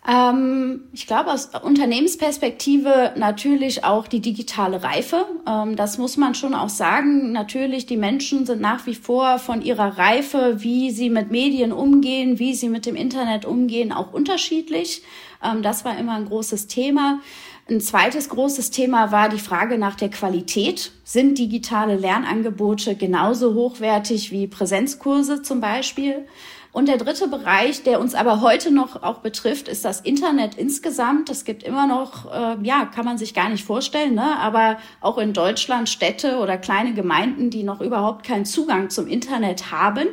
Ähm, 0.08 0.84
ich 0.92 1.06
glaube 1.06 1.30
aus 1.30 1.50
Unternehmensperspektive 1.62 3.12
natürlich 3.16 3.84
auch 3.84 4.08
die 4.08 4.20
digitale 4.20 4.82
Reife. 4.82 5.26
Ähm, 5.46 5.76
das 5.76 5.98
muss 5.98 6.16
man 6.16 6.34
schon 6.34 6.54
auch 6.54 6.70
sagen. 6.70 7.32
Natürlich, 7.32 7.84
die 7.84 7.98
Menschen 7.98 8.46
sind 8.46 8.62
nach 8.62 8.86
wie 8.86 8.94
vor 8.94 9.38
von 9.38 9.60
ihrer 9.60 9.98
Reife, 9.98 10.56
wie 10.60 10.90
sie 10.90 11.10
mit 11.10 11.30
Medien 11.30 11.70
umgehen, 11.72 12.38
wie 12.38 12.54
sie 12.54 12.70
mit 12.70 12.86
dem 12.86 12.96
Internet 12.96 13.44
umgehen, 13.44 13.92
auch 13.92 14.12
unterschiedlich. 14.12 15.02
Ähm, 15.42 15.62
das 15.62 15.84
war 15.84 15.98
immer 15.98 16.14
ein 16.14 16.26
großes 16.26 16.66
Thema. 16.66 17.20
Ein 17.68 17.80
zweites 17.80 18.28
großes 18.28 18.70
Thema 18.70 19.12
war 19.12 19.28
die 19.28 19.38
Frage 19.38 19.78
nach 19.78 19.94
der 19.94 20.10
Qualität. 20.10 20.92
Sind 21.04 21.38
digitale 21.38 21.96
Lernangebote 21.96 22.96
genauso 22.96 23.54
hochwertig 23.54 24.32
wie 24.32 24.46
Präsenzkurse 24.46 25.42
zum 25.42 25.60
Beispiel? 25.60 26.26
Und 26.72 26.86
der 26.86 26.98
dritte 26.98 27.26
Bereich, 27.26 27.82
der 27.82 28.00
uns 28.00 28.14
aber 28.14 28.40
heute 28.40 28.70
noch 28.70 29.02
auch 29.02 29.18
betrifft, 29.18 29.66
ist 29.66 29.84
das 29.84 30.00
Internet 30.00 30.54
insgesamt. 30.54 31.28
Es 31.28 31.44
gibt 31.44 31.64
immer 31.64 31.88
noch, 31.88 32.32
äh, 32.32 32.56
ja, 32.62 32.84
kann 32.84 33.04
man 33.04 33.18
sich 33.18 33.34
gar 33.34 33.48
nicht 33.48 33.64
vorstellen, 33.64 34.14
ne? 34.14 34.38
aber 34.38 34.78
auch 35.00 35.18
in 35.18 35.32
Deutschland 35.32 35.88
Städte 35.88 36.38
oder 36.38 36.56
kleine 36.58 36.94
Gemeinden, 36.94 37.50
die 37.50 37.64
noch 37.64 37.80
überhaupt 37.80 38.24
keinen 38.24 38.44
Zugang 38.44 38.88
zum 38.88 39.08
Internet 39.08 39.72
haben 39.72 40.06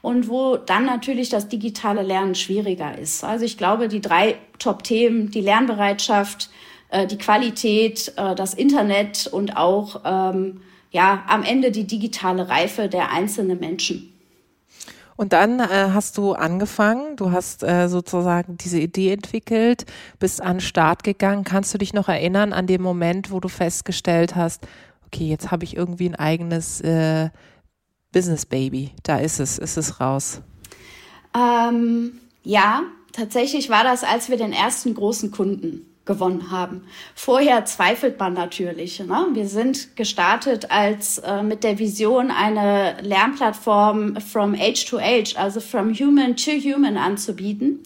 und 0.00 0.28
wo 0.28 0.56
dann 0.56 0.84
natürlich 0.84 1.28
das 1.28 1.48
digitale 1.48 2.02
Lernen 2.02 2.36
schwieriger 2.36 2.96
ist. 2.96 3.24
Also 3.24 3.44
ich 3.44 3.58
glaube, 3.58 3.88
die 3.88 4.00
drei 4.00 4.36
Top-Themen, 4.60 5.32
die 5.32 5.40
Lernbereitschaft, 5.40 6.50
äh, 6.90 7.08
die 7.08 7.18
Qualität, 7.18 8.12
äh, 8.16 8.36
das 8.36 8.54
Internet 8.54 9.26
und 9.26 9.56
auch 9.56 10.02
ähm, 10.04 10.60
ja 10.92 11.24
am 11.26 11.42
Ende 11.42 11.72
die 11.72 11.88
digitale 11.88 12.48
Reife 12.48 12.88
der 12.88 13.10
einzelnen 13.10 13.58
Menschen. 13.58 14.15
Und 15.16 15.32
dann 15.32 15.60
äh, 15.60 15.90
hast 15.92 16.18
du 16.18 16.34
angefangen, 16.34 17.16
du 17.16 17.32
hast 17.32 17.62
äh, 17.62 17.88
sozusagen 17.88 18.58
diese 18.58 18.78
Idee 18.78 19.12
entwickelt, 19.12 19.86
bist 20.18 20.42
an 20.42 20.56
den 20.56 20.60
Start 20.60 21.04
gegangen. 21.04 21.44
Kannst 21.44 21.72
du 21.72 21.78
dich 21.78 21.94
noch 21.94 22.08
erinnern 22.08 22.52
an 22.52 22.66
den 22.66 22.82
Moment, 22.82 23.30
wo 23.30 23.40
du 23.40 23.48
festgestellt 23.48 24.36
hast, 24.36 24.66
okay, 25.06 25.28
jetzt 25.28 25.50
habe 25.50 25.64
ich 25.64 25.76
irgendwie 25.76 26.08
ein 26.08 26.16
eigenes 26.16 26.80
äh, 26.82 27.30
Business 28.12 28.44
Baby. 28.44 28.92
Da 29.02 29.18
ist 29.18 29.40
es, 29.40 29.58
ist 29.58 29.78
es 29.78 30.00
raus. 30.00 30.42
Ähm, 31.34 32.20
ja, 32.42 32.82
tatsächlich 33.12 33.70
war 33.70 33.84
das, 33.84 34.04
als 34.04 34.28
wir 34.28 34.36
den 34.36 34.52
ersten 34.52 34.94
großen 34.94 35.30
Kunden 35.30 35.85
gewonnen 36.06 36.50
haben. 36.50 36.84
Vorher 37.14 37.64
zweifelt 37.64 38.18
man 38.18 38.32
natürlich. 38.32 39.00
Ne? 39.00 39.26
Wir 39.34 39.46
sind 39.46 39.96
gestartet 39.96 40.70
als 40.70 41.18
äh, 41.18 41.42
mit 41.42 41.64
der 41.64 41.78
Vision, 41.78 42.30
eine 42.30 42.96
Lernplattform 43.02 44.20
from 44.20 44.54
age 44.54 44.86
to 44.86 44.98
age, 44.98 45.36
also 45.36 45.60
from 45.60 45.92
human 45.92 46.36
to 46.36 46.52
human 46.52 46.96
anzubieten 46.96 47.82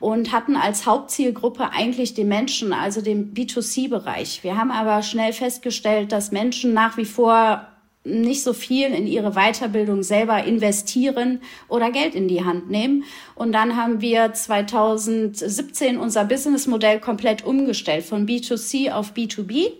und 0.00 0.32
hatten 0.32 0.56
als 0.56 0.86
Hauptzielgruppe 0.86 1.70
eigentlich 1.70 2.14
die 2.14 2.24
Menschen, 2.24 2.72
also 2.72 3.02
den 3.02 3.34
B2C-Bereich. 3.34 4.42
Wir 4.42 4.56
haben 4.56 4.70
aber 4.70 5.02
schnell 5.02 5.32
festgestellt, 5.32 6.12
dass 6.12 6.32
Menschen 6.32 6.72
nach 6.72 6.96
wie 6.96 7.04
vor 7.04 7.66
nicht 8.08 8.42
so 8.42 8.52
viel 8.52 8.88
in 8.88 9.06
ihre 9.06 9.32
Weiterbildung 9.32 10.02
selber 10.02 10.44
investieren 10.44 11.40
oder 11.68 11.90
Geld 11.90 12.14
in 12.14 12.28
die 12.28 12.44
Hand 12.44 12.70
nehmen. 12.70 13.04
Und 13.34 13.52
dann 13.52 13.76
haben 13.76 14.00
wir 14.00 14.32
2017 14.32 15.98
unser 15.98 16.24
Businessmodell 16.24 17.00
komplett 17.00 17.44
umgestellt 17.44 18.04
von 18.04 18.26
B2C 18.26 18.90
auf 18.92 19.12
B2B. 19.12 19.72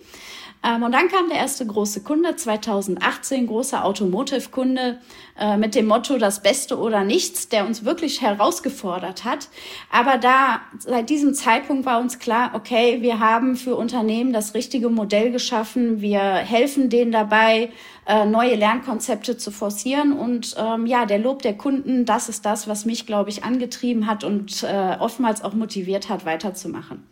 Ähm, 0.69 0.83
und 0.83 0.93
dann 0.93 1.09
kam 1.09 1.29
der 1.29 1.39
erste 1.39 1.67
große 1.67 2.03
Kunde, 2.03 2.37
2018, 2.37 3.47
großer 3.47 3.85
Automotive-Kunde 3.85 4.99
äh, 5.39 5.57
mit 5.57 5.75
dem 5.75 5.87
Motto 5.87 6.19
das 6.19 6.43
Beste 6.43 6.79
oder 6.79 7.05
nichts, 7.05 7.49
der 7.49 7.67
uns 7.67 7.85
wirklich 7.85 8.21
herausgefordert 8.21 9.25
hat. 9.25 9.49
Aber 9.91 10.19
da, 10.19 10.61
seit 10.79 11.09
diesem 11.09 11.35
Zeitpunkt 11.35 11.87
war 11.87 12.01
uns 12.01 12.19
klar, 12.19 12.51
okay, 12.55 12.99
wir 13.01 13.21
haben 13.21 13.57
für 13.57 13.77
Unternehmen 13.77 14.33
das 14.33 14.55
richtige 14.55 14.91
Modell 14.91 15.31
geschaffen. 15.31 16.01
Wir 16.01 16.21
helfen 16.21 16.91
denen 16.91 17.13
dabei, 17.13 17.71
äh, 18.07 18.27
neue 18.27 18.55
Lernkonzepte 18.57 19.37
zu 19.39 19.51
forcieren. 19.51 20.13
Und 20.13 20.55
ähm, 20.59 20.87
ja, 20.87 21.07
der 21.07 21.19
Lob 21.19 21.43
der 21.43 21.57
Kunden, 21.57 22.05
das 22.05 22.29
ist 22.29 22.45
das, 22.45 22.69
was 22.69 22.85
mich, 22.85 23.07
glaube 23.07 23.31
ich, 23.31 23.45
angetrieben 23.45 24.07
hat 24.07 24.25
und 24.25 24.63
äh, 24.65 24.97
oftmals 24.99 25.43
auch 25.43 25.55
motiviert 25.55 26.09
hat, 26.09 26.27
weiterzumachen. 26.27 27.05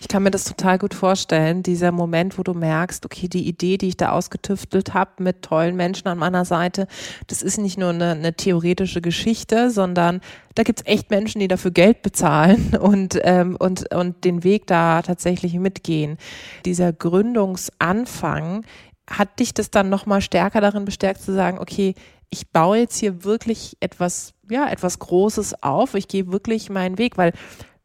Ich 0.00 0.08
kann 0.08 0.22
mir 0.22 0.30
das 0.30 0.44
total 0.44 0.78
gut 0.78 0.94
vorstellen, 0.94 1.62
dieser 1.62 1.92
Moment, 1.92 2.38
wo 2.38 2.42
du 2.42 2.54
merkst, 2.54 3.04
okay, 3.04 3.28
die 3.28 3.46
Idee, 3.46 3.78
die 3.78 3.88
ich 3.88 3.96
da 3.96 4.12
ausgetüftelt 4.12 4.94
habe 4.94 5.22
mit 5.22 5.42
tollen 5.42 5.76
Menschen 5.76 6.08
an 6.08 6.18
meiner 6.18 6.44
Seite, 6.44 6.86
das 7.26 7.42
ist 7.42 7.58
nicht 7.58 7.78
nur 7.78 7.90
eine, 7.90 8.12
eine 8.12 8.34
theoretische 8.34 9.00
Geschichte, 9.00 9.70
sondern 9.70 10.20
da 10.54 10.62
gibt's 10.62 10.82
echt 10.84 11.10
Menschen, 11.10 11.40
die 11.40 11.48
dafür 11.48 11.70
Geld 11.70 12.02
bezahlen 12.02 12.76
und, 12.80 13.18
ähm, 13.22 13.56
und, 13.58 13.92
und 13.94 14.24
den 14.24 14.44
Weg 14.44 14.66
da 14.66 15.02
tatsächlich 15.02 15.54
mitgehen. 15.54 16.18
Dieser 16.64 16.92
Gründungsanfang, 16.92 18.64
hat 19.08 19.38
dich 19.38 19.54
das 19.54 19.70
dann 19.70 19.88
nochmal 19.88 20.20
stärker 20.20 20.60
darin 20.60 20.84
bestärkt 20.84 21.22
zu 21.22 21.32
sagen, 21.32 21.58
okay, 21.58 21.94
ich 22.30 22.50
baue 22.50 22.78
jetzt 22.78 22.98
hier 22.98 23.24
wirklich 23.24 23.76
etwas, 23.80 24.34
ja, 24.50 24.68
etwas 24.68 24.98
Großes 24.98 25.62
auf. 25.62 25.94
Ich 25.94 26.08
gehe 26.08 26.30
wirklich 26.30 26.68
meinen 26.68 26.98
Weg, 26.98 27.16
weil 27.16 27.32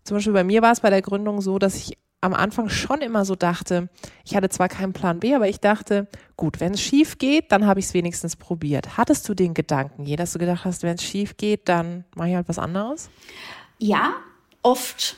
zum 0.04 0.18
Beispiel 0.18 0.34
bei 0.34 0.44
mir 0.44 0.62
war 0.62 0.72
es 0.72 0.82
bei 0.82 0.90
der 0.90 1.02
Gründung 1.02 1.42
so, 1.42 1.60
dass 1.60 1.76
ich 1.76 1.98
am 2.24 2.34
Anfang 2.34 2.70
schon 2.70 3.02
immer 3.02 3.26
so 3.26 3.36
dachte, 3.36 3.90
ich 4.24 4.36
hatte 4.36 4.48
zwar 4.48 4.70
keinen 4.70 4.94
Plan 4.94 5.20
B, 5.20 5.36
aber 5.36 5.50
ich 5.50 5.60
dachte, 5.60 6.08
gut, 6.38 6.62
wenn 6.62 6.74
es 6.74 6.82
schief 6.82 7.18
geht, 7.18 7.52
dann 7.52 7.66
habe 7.66 7.82
ich 7.82 7.88
es 7.88 7.94
wenigstens 7.94 8.38
probiert. 8.38 8.98
Hattest 8.98 9.28
du 9.28 9.34
den 9.34 9.54
Gedanken 9.54 10.06
je, 10.06 10.16
dass 10.16 10.32
du 10.32 10.40
gedacht 10.40 10.64
hast, 10.64 10.84
wenn 10.84 10.96
es 10.96 11.04
schief 11.04 11.36
geht, 11.36 11.68
dann 11.68 12.06
mache 12.16 12.30
ich 12.30 12.36
halt 12.36 12.48
was 12.48 12.60
anderes? 12.60 13.10
Ja, 13.78 14.14
oft. 14.62 15.18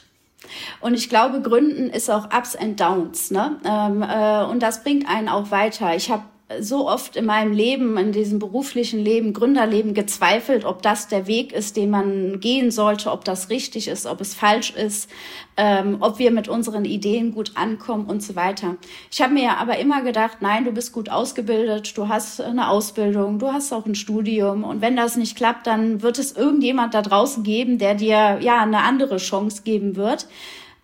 Und 0.82 0.96
ich 0.96 1.10
glaube, 1.10 1.42
Gründen 1.42 1.90
ist 1.92 2.10
auch 2.10 2.26
Ups 2.36 2.56
and 2.56 2.80
Downs. 2.80 3.30
Ne? 3.30 3.60
Ähm, 3.64 4.02
äh, 4.02 4.44
und 4.46 4.62
das 4.62 4.84
bringt 4.84 5.08
einen 5.08 5.30
auch 5.30 5.52
weiter. 5.52 5.96
Ich 5.96 6.10
habe 6.10 6.24
so 6.60 6.88
oft 6.88 7.16
in 7.16 7.26
meinem 7.26 7.54
Leben, 7.54 7.98
in 7.98 8.12
diesem 8.12 8.38
beruflichen 8.38 9.00
Leben, 9.00 9.34
Gründerleben 9.34 9.96
gezweifelt, 9.96 10.64
ob 10.64 10.84
das 10.84 11.08
der 11.08 11.26
Weg 11.26 11.52
ist, 11.52 11.76
den 11.76 11.90
man 11.90 12.40
gehen 12.40 12.70
sollte, 12.70 13.12
ob 13.12 13.26
das 13.26 13.50
richtig 13.50 13.88
ist, 13.88 14.06
ob 14.06 14.22
es 14.22 14.36
falsch 14.36 14.70
ist, 14.70 15.10
ähm, 15.58 15.98
ob 16.02 16.20
wir 16.20 16.30
mit 16.30 16.48
unseren 16.48 16.86
Ideen 16.86 17.34
gut 17.34 17.54
ankommen 17.56 18.06
und 18.06 18.22
so 18.22 18.36
weiter. 18.36 18.78
Ich 19.12 19.24
habe 19.24 19.34
mir 19.34 19.58
aber 19.58 19.80
immer 19.80 20.04
gedacht, 20.04 20.38
nein, 20.42 20.66
du 20.66 20.72
bist 20.72 20.94
gut 20.94 21.10
ausgebildet, 21.10 21.98
du 21.98 22.10
hast 22.10 22.40
eine 22.40 22.70
Ausbildung, 22.70 23.40
du 23.40 23.52
hast 23.52 23.74
auch 23.74 23.88
ein 23.88 23.96
Studium 23.96 24.64
und 24.64 24.82
wenn 24.82 24.96
das 24.96 25.16
nicht 25.18 25.36
klappt, 25.36 25.66
dann 25.66 26.04
wird 26.04 26.20
es 26.20 26.34
irgendjemand 26.34 26.94
da 26.94 27.02
draußen 27.02 27.42
geben, 27.42 27.80
der 27.80 27.96
dir 27.96 28.38
ja 28.40 28.62
eine 28.62 28.84
andere 28.84 29.18
Chance 29.18 29.64
geben 29.64 29.96
wird. 29.96 30.28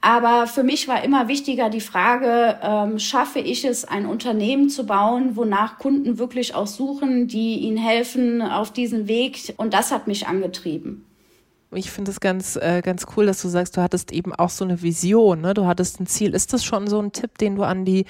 Aber 0.01 0.48
für 0.48 0.63
mich 0.63 0.88
war 0.88 1.03
immer 1.03 1.27
wichtiger 1.27 1.70
die 1.70 1.79
Frage, 1.79 2.58
ähm, 2.63 2.98
schaffe 2.98 3.38
ich 3.38 3.63
es, 3.63 3.86
ein 3.86 4.08
Unternehmen 4.08 4.67
zu 4.67 4.88
bauen, 4.88 5.36
wonach 5.36 5.77
Kunden 5.77 6.17
wirklich 6.17 6.55
auch 6.55 6.65
suchen, 6.65 7.27
die 7.27 7.60
ihnen 7.60 7.77
helfen 7.77 8.41
auf 8.41 8.74
diesem 8.74 9.08
Weg. 9.08 9.53
Und 9.58 9.75
das 9.75 9.91
hat 9.91 10.08
mich 10.08 10.27
angetrieben. 10.27 11.05
Ich 11.74 11.90
finde 11.90 12.12
es 12.12 12.20
ganz, 12.20 12.58
äh, 12.58 12.82
ganz 12.84 13.06
cool, 13.16 13.25
dass 13.25 13.42
du 13.42 13.48
sagst, 13.48 13.78
du 13.78 13.82
hattest 13.82 14.12
eben 14.12 14.36
auch 14.36 14.50
so 14.50 14.66
eine 14.66 14.82
Vision, 14.82 15.40
ne? 15.42 15.54
du 15.54 15.66
hattest 15.66 16.01
ein 16.01 16.08
Ziel. 16.08 16.34
Ist 16.34 16.51
das 16.51 16.66
schon 16.66 16.88
so 16.88 17.00
ein 17.00 17.13
Tipp, 17.13 17.38
den 17.38 17.56
du 17.56 17.63
an 17.63 17.86
die 17.86 18.06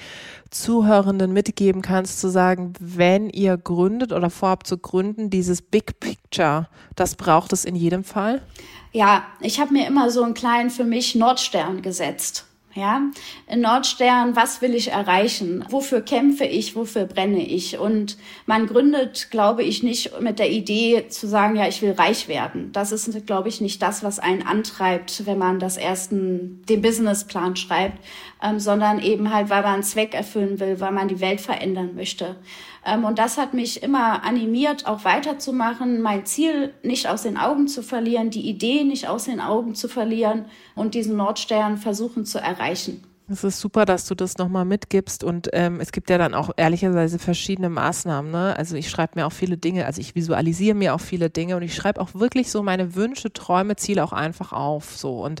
Zuhörenden 0.50 1.32
mitgeben 1.32 1.80
kannst, 1.80 2.20
zu 2.20 2.28
sagen, 2.28 2.72
wenn 2.80 3.30
ihr 3.30 3.56
gründet 3.56 4.12
oder 4.12 4.30
vorhabt 4.30 4.66
zu 4.66 4.78
gründen, 4.78 5.30
dieses 5.30 5.62
Big 5.62 6.00
Picture, 6.00 6.68
das 6.96 7.14
braucht 7.14 7.52
es 7.52 7.64
in 7.64 7.76
jedem 7.76 8.02
Fall? 8.02 8.42
Ja, 8.90 9.24
ich 9.40 9.60
habe 9.60 9.72
mir 9.72 9.86
immer 9.86 10.10
so 10.10 10.24
einen 10.24 10.34
kleinen 10.34 10.70
für 10.70 10.84
mich 10.84 11.14
Nordstern 11.14 11.82
gesetzt. 11.82 12.46
Ja, 12.74 13.02
in 13.46 13.60
Nordstern, 13.60 14.34
was 14.34 14.62
will 14.62 14.74
ich 14.74 14.92
erreichen? 14.92 15.62
Wofür 15.68 16.00
kämpfe 16.00 16.44
ich? 16.44 16.74
Wofür 16.74 17.04
brenne 17.04 17.46
ich? 17.46 17.78
Und 17.78 18.16
man 18.46 18.66
gründet, 18.66 19.28
glaube 19.30 19.62
ich, 19.62 19.82
nicht 19.82 20.18
mit 20.20 20.38
der 20.38 20.50
Idee 20.50 21.06
zu 21.08 21.28
sagen, 21.28 21.56
ja, 21.56 21.68
ich 21.68 21.82
will 21.82 21.92
reich 21.92 22.28
werden. 22.28 22.72
Das 22.72 22.90
ist, 22.90 23.26
glaube 23.26 23.50
ich, 23.50 23.60
nicht 23.60 23.82
das, 23.82 24.02
was 24.02 24.18
einen 24.18 24.46
antreibt, 24.46 25.26
wenn 25.26 25.36
man 25.36 25.58
das 25.58 25.76
ersten, 25.76 26.62
den 26.66 26.80
Businessplan 26.80 27.56
schreibt, 27.56 28.02
ähm, 28.42 28.58
sondern 28.58 29.00
eben 29.00 29.34
halt, 29.34 29.50
weil 29.50 29.62
man 29.62 29.74
einen 29.74 29.82
Zweck 29.82 30.14
erfüllen 30.14 30.58
will, 30.58 30.80
weil 30.80 30.92
man 30.92 31.08
die 31.08 31.20
Welt 31.20 31.42
verändern 31.42 31.94
möchte. 31.94 32.36
Ähm, 32.84 33.04
und 33.04 33.18
das 33.18 33.38
hat 33.38 33.54
mich 33.54 33.82
immer 33.82 34.24
animiert, 34.24 34.86
auch 34.86 35.04
weiterzumachen, 35.04 36.00
mein 36.00 36.26
Ziel 36.26 36.74
nicht 36.82 37.08
aus 37.08 37.22
den 37.22 37.36
Augen 37.36 37.68
zu 37.68 37.82
verlieren, 37.82 38.30
die 38.30 38.48
Idee 38.48 38.84
nicht 38.84 39.08
aus 39.08 39.24
den 39.24 39.40
Augen 39.40 39.74
zu 39.74 39.88
verlieren 39.88 40.46
und 40.74 40.94
diesen 40.94 41.16
Nordstern 41.16 41.78
versuchen 41.78 42.24
zu 42.24 42.38
erreichen. 42.38 43.04
Es 43.28 43.44
ist 43.44 43.60
super, 43.60 43.86
dass 43.86 44.06
du 44.06 44.14
das 44.14 44.36
nochmal 44.36 44.64
mitgibst 44.64 45.24
und 45.24 45.48
ähm, 45.52 45.80
es 45.80 45.92
gibt 45.92 46.10
ja 46.10 46.18
dann 46.18 46.34
auch 46.34 46.50
ehrlicherweise 46.56 47.18
verschiedene 47.18 47.70
Maßnahmen. 47.70 48.30
Ne? 48.30 48.54
Also 48.58 48.76
ich 48.76 48.90
schreibe 48.90 49.18
mir 49.18 49.26
auch 49.26 49.32
viele 49.32 49.56
Dinge, 49.56 49.86
also 49.86 50.00
ich 50.00 50.14
visualisiere 50.14 50.74
mir 50.74 50.94
auch 50.94 51.00
viele 51.00 51.30
Dinge 51.30 51.56
und 51.56 51.62
ich 51.62 51.74
schreibe 51.74 52.00
auch 52.00 52.14
wirklich 52.14 52.50
so 52.50 52.62
meine 52.62 52.94
Wünsche, 52.94 53.32
Träume, 53.32 53.76
Ziele 53.76 54.04
auch 54.04 54.12
einfach 54.12 54.52
auf. 54.52 54.96
So 54.96 55.24
und 55.24 55.40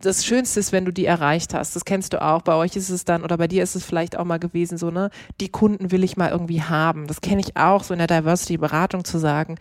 das 0.00 0.24
Schönste 0.24 0.60
ist, 0.60 0.72
wenn 0.72 0.84
du 0.84 0.92
die 0.92 1.06
erreicht 1.06 1.54
hast. 1.54 1.74
Das 1.76 1.84
kennst 1.84 2.12
du 2.12 2.22
auch. 2.22 2.42
Bei 2.42 2.54
euch 2.54 2.76
ist 2.76 2.90
es 2.90 3.04
dann, 3.04 3.24
oder 3.24 3.36
bei 3.36 3.48
dir 3.48 3.62
ist 3.62 3.74
es 3.74 3.84
vielleicht 3.84 4.16
auch 4.16 4.24
mal 4.24 4.38
gewesen, 4.38 4.78
so, 4.78 4.90
ne, 4.90 5.10
die 5.40 5.48
Kunden 5.48 5.90
will 5.90 6.04
ich 6.04 6.16
mal 6.16 6.30
irgendwie 6.30 6.62
haben. 6.62 7.06
Das 7.06 7.20
kenne 7.20 7.40
ich 7.40 7.56
auch, 7.56 7.82
so 7.84 7.94
in 7.94 7.98
der 7.98 8.06
Diversity-Beratung 8.06 9.04
zu 9.04 9.18
sagen. 9.18 9.56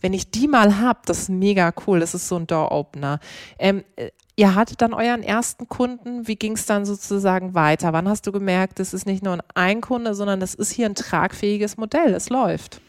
Wenn 0.00 0.14
ich 0.14 0.30
die 0.30 0.48
mal 0.48 0.80
hab, 0.80 1.06
das 1.06 1.20
ist 1.20 1.28
mega 1.28 1.72
cool. 1.86 2.00
Das 2.00 2.14
ist 2.14 2.28
so 2.28 2.36
ein 2.36 2.46
Door-Opener. 2.46 3.20
Ähm, 3.58 3.84
äh, 3.96 4.10
ihr 4.36 4.54
hattet 4.54 4.80
dann 4.80 4.94
euren 4.94 5.22
ersten 5.22 5.68
Kunden. 5.68 6.26
Wie 6.26 6.36
ging 6.36 6.52
es 6.52 6.66
dann 6.66 6.86
sozusagen 6.86 7.54
weiter? 7.54 7.92
Wann 7.92 8.08
hast 8.08 8.26
du 8.26 8.32
gemerkt, 8.32 8.78
das 8.78 8.94
ist 8.94 9.06
nicht 9.06 9.22
nur 9.22 9.38
ein 9.54 9.80
Kunde, 9.80 10.14
sondern 10.14 10.40
das 10.40 10.54
ist 10.54 10.70
hier 10.70 10.86
ein 10.86 10.94
tragfähiges 10.94 11.76
Modell. 11.76 12.14
Es 12.14 12.30
läuft. 12.30 12.80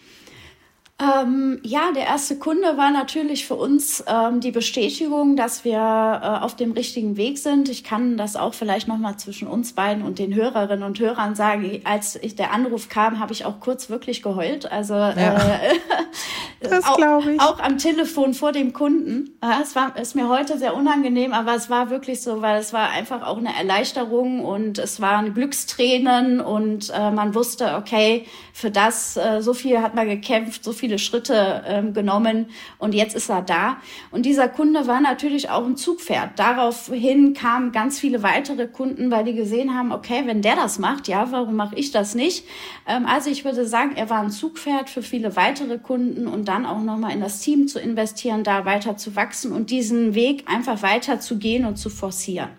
Ähm, 1.01 1.60
ja, 1.63 1.91
der 1.96 2.05
erste 2.05 2.38
Kunde 2.38 2.77
war 2.77 2.91
natürlich 2.91 3.48
für 3.48 3.55
uns 3.55 4.03
ähm, 4.08 4.39
die 4.39 4.51
Bestätigung, 4.51 5.36
dass 5.36 5.65
wir 5.65 5.77
äh, 5.77 6.43
auf 6.43 6.55
dem 6.55 6.74
richtigen 6.74 7.17
Weg 7.17 7.39
sind. 7.39 7.70
Ich 7.70 7.84
kann 7.84 8.17
das 8.17 8.36
auch 8.36 8.53
vielleicht 8.53 8.88
nochmal 8.88 9.17
zwischen 9.17 9.48
uns 9.48 9.74
beiden 9.74 10.03
und 10.03 10.20
den 10.20 10.36
Hörerinnen 10.36 10.84
und 10.84 11.00
Hörern 11.00 11.34
sagen. 11.34 11.81
Als 11.86 12.17
ich, 12.22 12.36
der 12.36 12.53
Anruf 12.53 12.88
kam, 12.88 13.20
habe 13.20 13.34
ich 13.34 13.46
auch 13.46 13.60
kurz 13.60 13.89
wirklich 13.89 14.22
geheult. 14.22 14.72
Also 14.72 14.93
ja. 14.93 15.13
äh, 15.13 15.74
das 16.72 16.86
auch, 16.86 17.25
ich. 17.25 17.40
auch 17.40 17.60
am 17.60 17.78
Telefon 17.78 18.34
vor 18.34 18.51
dem 18.51 18.74
Kunden. 18.74 19.38
Ja, 19.42 19.60
es 19.62 19.75
war 19.75 19.98
ist 19.98 20.16
mir 20.16 20.30
heute 20.30 20.58
sehr 20.58 20.75
unangenehm, 20.75 21.34
aber 21.34 21.56
es 21.56 21.70
war 21.70 21.90
wirklich 21.90 22.22
so, 22.22 22.42
weil 22.42 22.60
es 22.60 22.74
war 22.74 22.90
einfach 22.90 23.25
auch 23.25 23.38
eine 23.38 23.56
Erleichterung 23.56 24.44
und 24.44 24.78
es 24.78 25.01
waren 25.01 25.34
Glückstränen 25.34 26.42
und 26.42 26.90
äh, 26.90 27.12
man 27.12 27.34
wusste, 27.34 27.75
okay, 27.78 28.25
für 28.54 28.70
das 28.70 29.18
äh, 29.18 29.42
so 29.42 29.54
viel 29.54 29.82
hat 29.82 29.96
man 29.96 30.08
gekämpft, 30.08 30.63
so 30.63 30.74
viel 30.74 30.82
viele 30.82 30.98
Schritte 31.00 31.63
ähm, 31.68 31.94
genommen 31.94 32.48
und 32.80 32.94
jetzt 32.94 33.16
ist 33.16 33.30
er 33.30 33.42
da. 33.42 33.78
Und 34.10 34.25
dieser 34.25 34.50
Kunde 34.50 34.88
war 34.88 35.00
natürlich 35.00 35.50
auch 35.50 35.63
ein 35.63 35.78
Zugpferd. 35.78 36.32
Daraufhin 36.38 37.34
kamen 37.34 37.72
ganz 37.72 38.00
viele 38.00 38.24
weitere 38.24 38.68
Kunden, 38.68 39.10
weil 39.10 39.24
die 39.24 39.36
gesehen 39.36 39.74
haben, 39.74 39.92
okay, 39.92 40.24
wenn 40.25 40.42
der 40.42 40.56
das 40.56 40.80
macht, 40.80 41.08
ja, 41.08 41.32
warum 41.32 41.56
mache 41.56 41.75
ich 41.75 41.92
das 41.92 42.16
nicht? 42.16 42.46
Ähm, 42.88 43.06
also 43.06 43.30
ich 43.30 43.46
würde 43.46 43.66
sagen, 43.66 43.92
er 43.96 44.10
war 44.10 44.20
ein 44.20 44.32
Zugpferd 44.32 44.90
für 44.90 45.01
viele 45.01 45.36
weitere 45.36 45.78
Kunden 45.78 46.28
und 46.28 46.48
dann 46.48 46.61
auch 46.65 46.82
nochmal 46.82 47.12
in 47.13 47.22
das 47.22 47.39
Team 47.39 47.68
zu 47.68 47.80
investieren, 47.80 48.44
da 48.44 48.65
weiter 48.65 48.98
zu 48.98 49.15
wachsen 49.15 49.51
und 49.51 49.70
diesen 49.70 50.15
Weg 50.15 50.46
einfach 50.48 50.82
weiter 50.82 51.20
zu 51.20 51.38
gehen 51.38 51.65
und 51.65 51.77
zu 51.77 51.89
forcieren. 51.89 52.50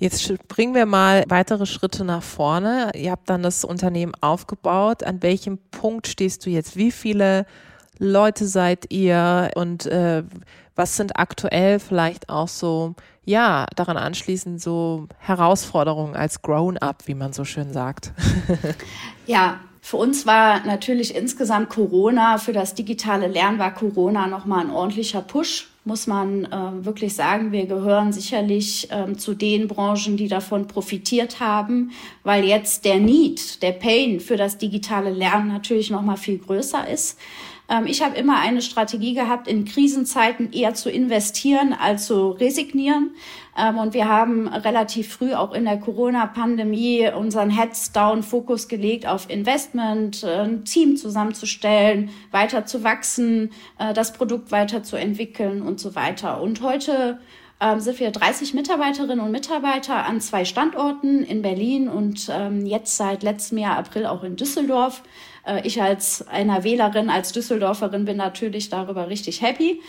Jetzt 0.00 0.32
bringen 0.46 0.74
wir 0.74 0.86
mal 0.86 1.24
weitere 1.28 1.66
Schritte 1.66 2.04
nach 2.04 2.22
vorne. 2.22 2.92
Ihr 2.94 3.10
habt 3.10 3.28
dann 3.28 3.42
das 3.42 3.64
Unternehmen 3.64 4.12
aufgebaut. 4.20 5.02
An 5.02 5.22
welchem 5.22 5.58
Punkt 5.72 6.06
stehst 6.06 6.46
du 6.46 6.50
jetzt? 6.50 6.76
Wie 6.76 6.92
viele 6.92 7.46
Leute 7.98 8.46
seid 8.46 8.92
ihr 8.92 9.50
und 9.56 9.86
äh, 9.86 10.22
was 10.76 10.96
sind 10.96 11.18
aktuell 11.18 11.80
vielleicht 11.80 12.28
auch 12.28 12.46
so, 12.46 12.94
ja, 13.24 13.66
daran 13.74 13.96
anschließend 13.96 14.62
so 14.62 15.08
Herausforderungen 15.18 16.14
als 16.14 16.42
Grown-up, 16.42 17.02
wie 17.06 17.14
man 17.14 17.32
so 17.32 17.44
schön 17.44 17.72
sagt? 17.72 18.12
ja, 19.26 19.58
für 19.88 19.96
uns 19.96 20.26
war 20.26 20.66
natürlich 20.66 21.16
insgesamt 21.16 21.70
Corona, 21.70 22.36
für 22.36 22.52
das 22.52 22.74
digitale 22.74 23.26
Lernen 23.26 23.58
war 23.58 23.72
Corona 23.72 24.26
nochmal 24.26 24.66
ein 24.66 24.70
ordentlicher 24.70 25.22
Push, 25.22 25.68
muss 25.84 26.06
man 26.06 26.44
äh, 26.44 26.84
wirklich 26.84 27.14
sagen. 27.14 27.52
Wir 27.52 27.64
gehören 27.64 28.12
sicherlich 28.12 28.90
äh, 28.90 29.16
zu 29.16 29.32
den 29.32 29.66
Branchen, 29.66 30.18
die 30.18 30.28
davon 30.28 30.66
profitiert 30.66 31.40
haben, 31.40 31.92
weil 32.22 32.44
jetzt 32.44 32.84
der 32.84 32.98
Need, 32.98 33.62
der 33.62 33.72
Pain 33.72 34.20
für 34.20 34.36
das 34.36 34.58
digitale 34.58 35.08
Lernen 35.08 35.48
natürlich 35.48 35.88
nochmal 35.88 36.18
viel 36.18 36.36
größer 36.36 36.86
ist. 36.86 37.18
Ähm, 37.68 37.86
ich 37.86 38.02
habe 38.02 38.16
immer 38.16 38.38
eine 38.38 38.62
Strategie 38.62 39.14
gehabt, 39.14 39.46
in 39.48 39.64
Krisenzeiten 39.64 40.52
eher 40.52 40.74
zu 40.74 40.90
investieren 40.90 41.72
als 41.72 42.06
zu 42.06 42.30
resignieren. 42.30 43.10
Ähm, 43.56 43.78
und 43.78 43.94
wir 43.94 44.08
haben 44.08 44.48
relativ 44.48 45.12
früh 45.12 45.34
auch 45.34 45.52
in 45.52 45.64
der 45.64 45.78
Corona-Pandemie 45.78 47.10
unseren 47.16 47.50
Heads-Down-Fokus 47.50 48.68
gelegt 48.68 49.06
auf 49.06 49.28
Investment, 49.28 50.22
äh, 50.22 50.44
ein 50.44 50.64
Team 50.64 50.96
zusammenzustellen, 50.96 52.10
weiter 52.30 52.64
zu 52.66 52.84
wachsen, 52.84 53.50
äh, 53.78 53.92
das 53.92 54.12
Produkt 54.12 54.50
weiterzuentwickeln 54.50 55.62
und 55.62 55.80
so 55.80 55.94
weiter. 55.94 56.40
Und 56.40 56.62
heute 56.62 57.18
ähm, 57.60 57.80
sind 57.80 57.98
wir 57.98 58.12
30 58.12 58.54
Mitarbeiterinnen 58.54 59.20
und 59.20 59.32
Mitarbeiter 59.32 60.06
an 60.06 60.20
zwei 60.20 60.44
Standorten 60.44 61.24
in 61.24 61.42
Berlin 61.42 61.88
und 61.88 62.28
ähm, 62.30 62.64
jetzt 62.64 62.96
seit 62.96 63.24
letztem 63.24 63.58
Jahr 63.58 63.76
April 63.76 64.06
auch 64.06 64.22
in 64.22 64.36
Düsseldorf. 64.36 65.02
Äh, 65.48 65.66
ich 65.66 65.82
als 65.82 66.26
einer 66.28 66.62
Wählerin, 66.64 67.10
als 67.10 67.32
Düsseldorferin 67.32 68.04
bin 68.04 68.16
natürlich 68.16 68.68
darüber 68.68 69.08
richtig 69.08 69.42
happy. 69.42 69.80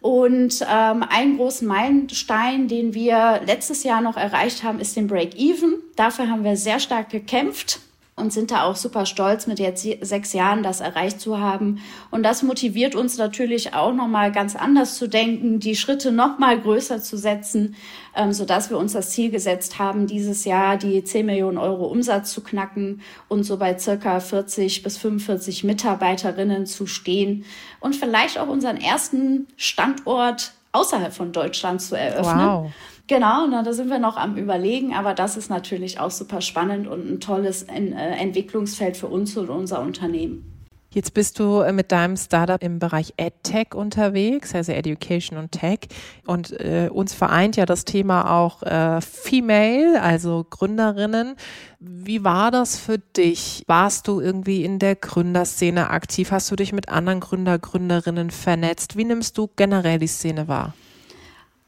Und 0.00 0.62
ähm, 0.62 1.04
einen 1.10 1.36
großen 1.36 1.68
Meilenstein, 1.68 2.68
den 2.68 2.94
wir 2.94 3.42
letztes 3.44 3.84
Jahr 3.84 4.00
noch 4.00 4.16
erreicht 4.16 4.62
haben, 4.62 4.80
ist 4.80 4.96
den 4.96 5.08
Break-Even. 5.08 5.74
Dafür 5.96 6.30
haben 6.30 6.42
wir 6.42 6.56
sehr 6.56 6.80
stark 6.80 7.10
gekämpft 7.10 7.80
und 8.16 8.32
sind 8.32 8.50
da 8.50 8.64
auch 8.64 8.76
super 8.76 9.06
stolz, 9.06 9.46
mit 9.46 9.58
jetzt 9.58 9.86
sechs 10.02 10.32
Jahren 10.32 10.62
das 10.62 10.80
erreicht 10.80 11.20
zu 11.20 11.38
haben. 11.38 11.80
Und 12.10 12.22
das 12.22 12.42
motiviert 12.42 12.94
uns 12.94 13.16
natürlich 13.16 13.74
auch 13.74 13.94
nochmal 13.94 14.30
ganz 14.30 14.56
anders 14.56 14.96
zu 14.96 15.08
denken, 15.08 15.58
die 15.58 15.74
Schritte 15.74 16.12
nochmal 16.12 16.60
größer 16.60 17.02
zu 17.02 17.16
setzen, 17.16 17.76
ähm, 18.14 18.32
sodass 18.32 18.70
wir 18.70 18.78
uns 18.78 18.92
das 18.92 19.10
Ziel 19.10 19.30
gesetzt 19.30 19.78
haben, 19.78 20.06
dieses 20.06 20.44
Jahr 20.44 20.76
die 20.76 21.02
10 21.02 21.24
Millionen 21.26 21.58
Euro 21.58 21.86
Umsatz 21.86 22.32
zu 22.32 22.42
knacken 22.42 23.00
und 23.28 23.44
so 23.44 23.56
bei 23.56 23.78
circa 23.78 24.20
40 24.20 24.82
bis 24.82 24.98
45 24.98 25.64
Mitarbeiterinnen 25.64 26.66
zu 26.66 26.86
stehen 26.86 27.44
und 27.80 27.96
vielleicht 27.96 28.38
auch 28.38 28.48
unseren 28.48 28.76
ersten 28.76 29.46
Standort 29.56 30.52
außerhalb 30.72 31.12
von 31.12 31.32
Deutschland 31.32 31.82
zu 31.82 31.96
eröffnen. 31.96 32.46
Wow. 32.46 32.72
Genau, 33.06 33.46
na, 33.48 33.64
da 33.64 33.72
sind 33.72 33.90
wir 33.90 33.98
noch 33.98 34.16
am 34.16 34.36
Überlegen, 34.36 34.94
aber 34.94 35.14
das 35.14 35.36
ist 35.36 35.50
natürlich 35.50 35.98
auch 35.98 36.12
super 36.12 36.40
spannend 36.40 36.86
und 36.86 37.10
ein 37.10 37.20
tolles 37.20 37.64
äh, 37.64 37.74
Entwicklungsfeld 37.74 38.96
für 38.96 39.08
uns 39.08 39.36
und 39.36 39.50
unser 39.50 39.80
Unternehmen. 39.82 40.59
Jetzt 40.92 41.14
bist 41.14 41.38
du 41.38 41.60
äh, 41.60 41.72
mit 41.72 41.92
deinem 41.92 42.16
Startup 42.16 42.60
im 42.60 42.80
Bereich 42.80 43.14
EdTech 43.16 43.74
unterwegs, 43.74 44.54
also 44.56 44.72
Education 44.72 45.38
und 45.38 45.52
Tech. 45.52 45.80
Und 46.26 46.50
äh, 46.60 46.88
uns 46.92 47.14
vereint 47.14 47.54
ja 47.56 47.64
das 47.64 47.84
Thema 47.84 48.28
auch 48.28 48.64
äh, 48.64 49.00
Female, 49.00 50.02
also 50.02 50.44
Gründerinnen. 50.50 51.36
Wie 51.78 52.24
war 52.24 52.50
das 52.50 52.76
für 52.76 52.98
dich? 52.98 53.62
Warst 53.68 54.08
du 54.08 54.20
irgendwie 54.20 54.64
in 54.64 54.80
der 54.80 54.96
Gründerszene 54.96 55.90
aktiv? 55.90 56.32
Hast 56.32 56.50
du 56.50 56.56
dich 56.56 56.72
mit 56.72 56.88
anderen 56.88 57.20
Gründer, 57.20 57.60
Gründerinnen 57.60 58.30
vernetzt? 58.30 58.96
Wie 58.96 59.04
nimmst 59.04 59.38
du 59.38 59.48
generell 59.54 60.00
die 60.00 60.08
Szene 60.08 60.48
wahr? 60.48 60.74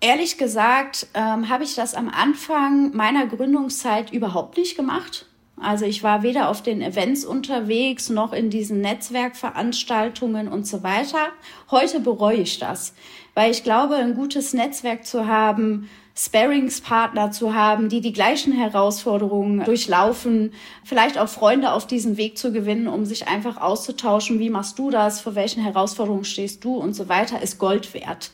Ehrlich 0.00 0.36
gesagt 0.36 1.06
ähm, 1.14 1.48
habe 1.48 1.62
ich 1.62 1.76
das 1.76 1.94
am 1.94 2.08
Anfang 2.08 2.92
meiner 2.92 3.28
Gründungszeit 3.28 4.12
überhaupt 4.12 4.56
nicht 4.56 4.76
gemacht. 4.76 5.26
Also 5.62 5.84
ich 5.84 6.02
war 6.02 6.22
weder 6.22 6.48
auf 6.48 6.62
den 6.62 6.82
Events 6.82 7.24
unterwegs 7.24 8.10
noch 8.10 8.32
in 8.32 8.50
diesen 8.50 8.80
Netzwerkveranstaltungen 8.80 10.48
und 10.48 10.66
so 10.66 10.82
weiter. 10.82 11.28
Heute 11.70 12.00
bereue 12.00 12.38
ich 12.38 12.58
das, 12.58 12.94
weil 13.34 13.50
ich 13.50 13.62
glaube, 13.62 13.94
ein 13.96 14.14
gutes 14.14 14.52
Netzwerk 14.52 15.06
zu 15.06 15.26
haben, 15.26 15.88
Sparringspartner 16.14 17.30
zu 17.30 17.54
haben, 17.54 17.88
die 17.88 18.00
die 18.00 18.12
gleichen 18.12 18.52
Herausforderungen 18.52 19.64
durchlaufen, 19.64 20.52
vielleicht 20.84 21.16
auch 21.16 21.28
Freunde 21.28 21.72
auf 21.72 21.86
diesem 21.86 22.16
Weg 22.18 22.36
zu 22.36 22.52
gewinnen, 22.52 22.86
um 22.86 23.06
sich 23.06 23.28
einfach 23.28 23.56
auszutauschen, 23.56 24.38
wie 24.38 24.50
machst 24.50 24.78
du 24.78 24.90
das, 24.90 25.20
vor 25.20 25.34
welchen 25.34 25.62
Herausforderungen 25.62 26.24
stehst 26.24 26.64
du 26.64 26.74
und 26.74 26.94
so 26.94 27.08
weiter, 27.08 27.40
ist 27.40 27.58
Gold 27.58 27.94
wert. 27.94 28.30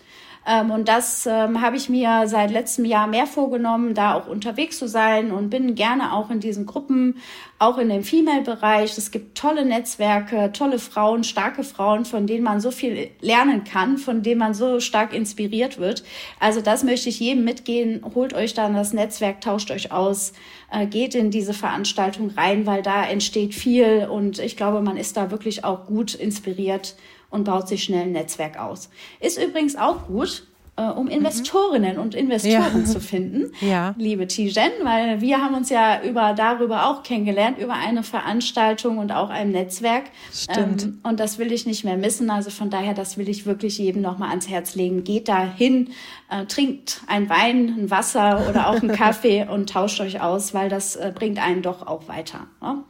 Ähm, 0.48 0.70
und 0.70 0.88
das 0.88 1.26
ähm, 1.26 1.60
habe 1.60 1.76
ich 1.76 1.90
mir 1.90 2.22
seit 2.26 2.50
letztem 2.50 2.86
Jahr 2.86 3.06
mehr 3.06 3.26
vorgenommen, 3.26 3.92
da 3.92 4.14
auch 4.14 4.26
unterwegs 4.26 4.78
zu 4.78 4.88
sein 4.88 5.30
und 5.30 5.50
bin 5.50 5.74
gerne 5.74 6.14
auch 6.14 6.30
in 6.30 6.40
diesen 6.40 6.64
Gruppen, 6.64 7.18
auch 7.58 7.76
in 7.76 7.90
dem 7.90 8.02
Female-Bereich. 8.02 8.96
Es 8.96 9.10
gibt 9.10 9.36
tolle 9.36 9.66
Netzwerke, 9.66 10.50
tolle 10.52 10.78
Frauen, 10.78 11.22
starke 11.22 11.64
Frauen, 11.64 12.06
von 12.06 12.26
denen 12.26 12.44
man 12.44 12.60
so 12.60 12.70
viel 12.70 13.10
lernen 13.20 13.64
kann, 13.64 13.98
von 13.98 14.22
denen 14.22 14.38
man 14.38 14.54
so 14.54 14.80
stark 14.80 15.12
inspiriert 15.12 15.78
wird. 15.78 16.02
Also 16.40 16.62
das 16.62 16.82
möchte 16.82 17.10
ich 17.10 17.20
jedem 17.20 17.44
mitgehen. 17.44 18.00
Holt 18.14 18.32
euch 18.32 18.54
dann 18.54 18.74
das 18.74 18.94
Netzwerk, 18.94 19.42
tauscht 19.42 19.70
euch 19.70 19.92
aus, 19.92 20.32
äh, 20.72 20.86
geht 20.86 21.14
in 21.14 21.30
diese 21.30 21.52
Veranstaltung 21.52 22.30
rein, 22.30 22.64
weil 22.64 22.80
da 22.80 23.04
entsteht 23.04 23.54
viel 23.54 24.08
und 24.10 24.38
ich 24.38 24.56
glaube, 24.56 24.80
man 24.80 24.96
ist 24.96 25.18
da 25.18 25.30
wirklich 25.30 25.64
auch 25.64 25.84
gut 25.84 26.14
inspiriert 26.14 26.94
und 27.30 27.44
baut 27.44 27.68
sich 27.68 27.84
schnell 27.84 28.02
ein 28.02 28.12
Netzwerk 28.12 28.58
aus. 28.58 28.90
Ist 29.20 29.42
übrigens 29.42 29.76
auch 29.76 30.06
gut, 30.06 30.48
äh, 30.78 30.82
um. 30.82 31.08
Investorinnen 31.08 31.96
mhm. 31.96 32.02
und 32.02 32.14
Investoren 32.14 32.80
ja. 32.80 32.84
zu 32.84 33.00
finden, 33.00 33.52
ja. 33.60 33.94
liebe 33.98 34.26
Tijen, 34.28 34.70
weil 34.82 35.20
wir 35.20 35.38
haben 35.38 35.54
uns 35.54 35.70
ja 35.70 36.02
über 36.02 36.34
darüber 36.34 36.86
auch 36.86 37.02
kennengelernt, 37.02 37.58
über 37.58 37.72
eine 37.72 38.02
Veranstaltung 38.02 38.98
und 38.98 39.10
auch 39.10 39.30
ein 39.30 39.50
Netzwerk. 39.50 40.04
Stimmt. 40.32 40.84
Ähm, 40.84 41.00
und 41.02 41.18
das 41.18 41.38
will 41.38 41.50
ich 41.50 41.66
nicht 41.66 41.84
mehr 41.84 41.96
missen. 41.96 42.30
Also 42.30 42.50
von 42.50 42.70
daher, 42.70 42.94
das 42.94 43.18
will 43.18 43.28
ich 43.28 43.46
wirklich 43.46 43.78
jedem 43.78 44.02
nochmal 44.02 44.30
ans 44.30 44.48
Herz 44.48 44.74
legen. 44.74 45.02
Geht 45.02 45.28
da 45.28 45.42
hin, 45.44 45.90
äh, 46.30 46.44
trinkt 46.46 47.02
ein 47.08 47.28
Wein, 47.28 47.74
ein 47.78 47.90
Wasser 47.90 48.48
oder 48.48 48.68
auch 48.68 48.80
einen 48.80 48.92
Kaffee 48.96 49.46
und 49.48 49.70
tauscht 49.70 50.00
euch 50.00 50.20
aus, 50.20 50.54
weil 50.54 50.68
das 50.68 50.94
äh, 50.94 51.12
bringt 51.14 51.44
einen 51.44 51.62
doch 51.62 51.86
auch 51.86 52.06
weiter. 52.08 52.46
Ne? 52.62 52.84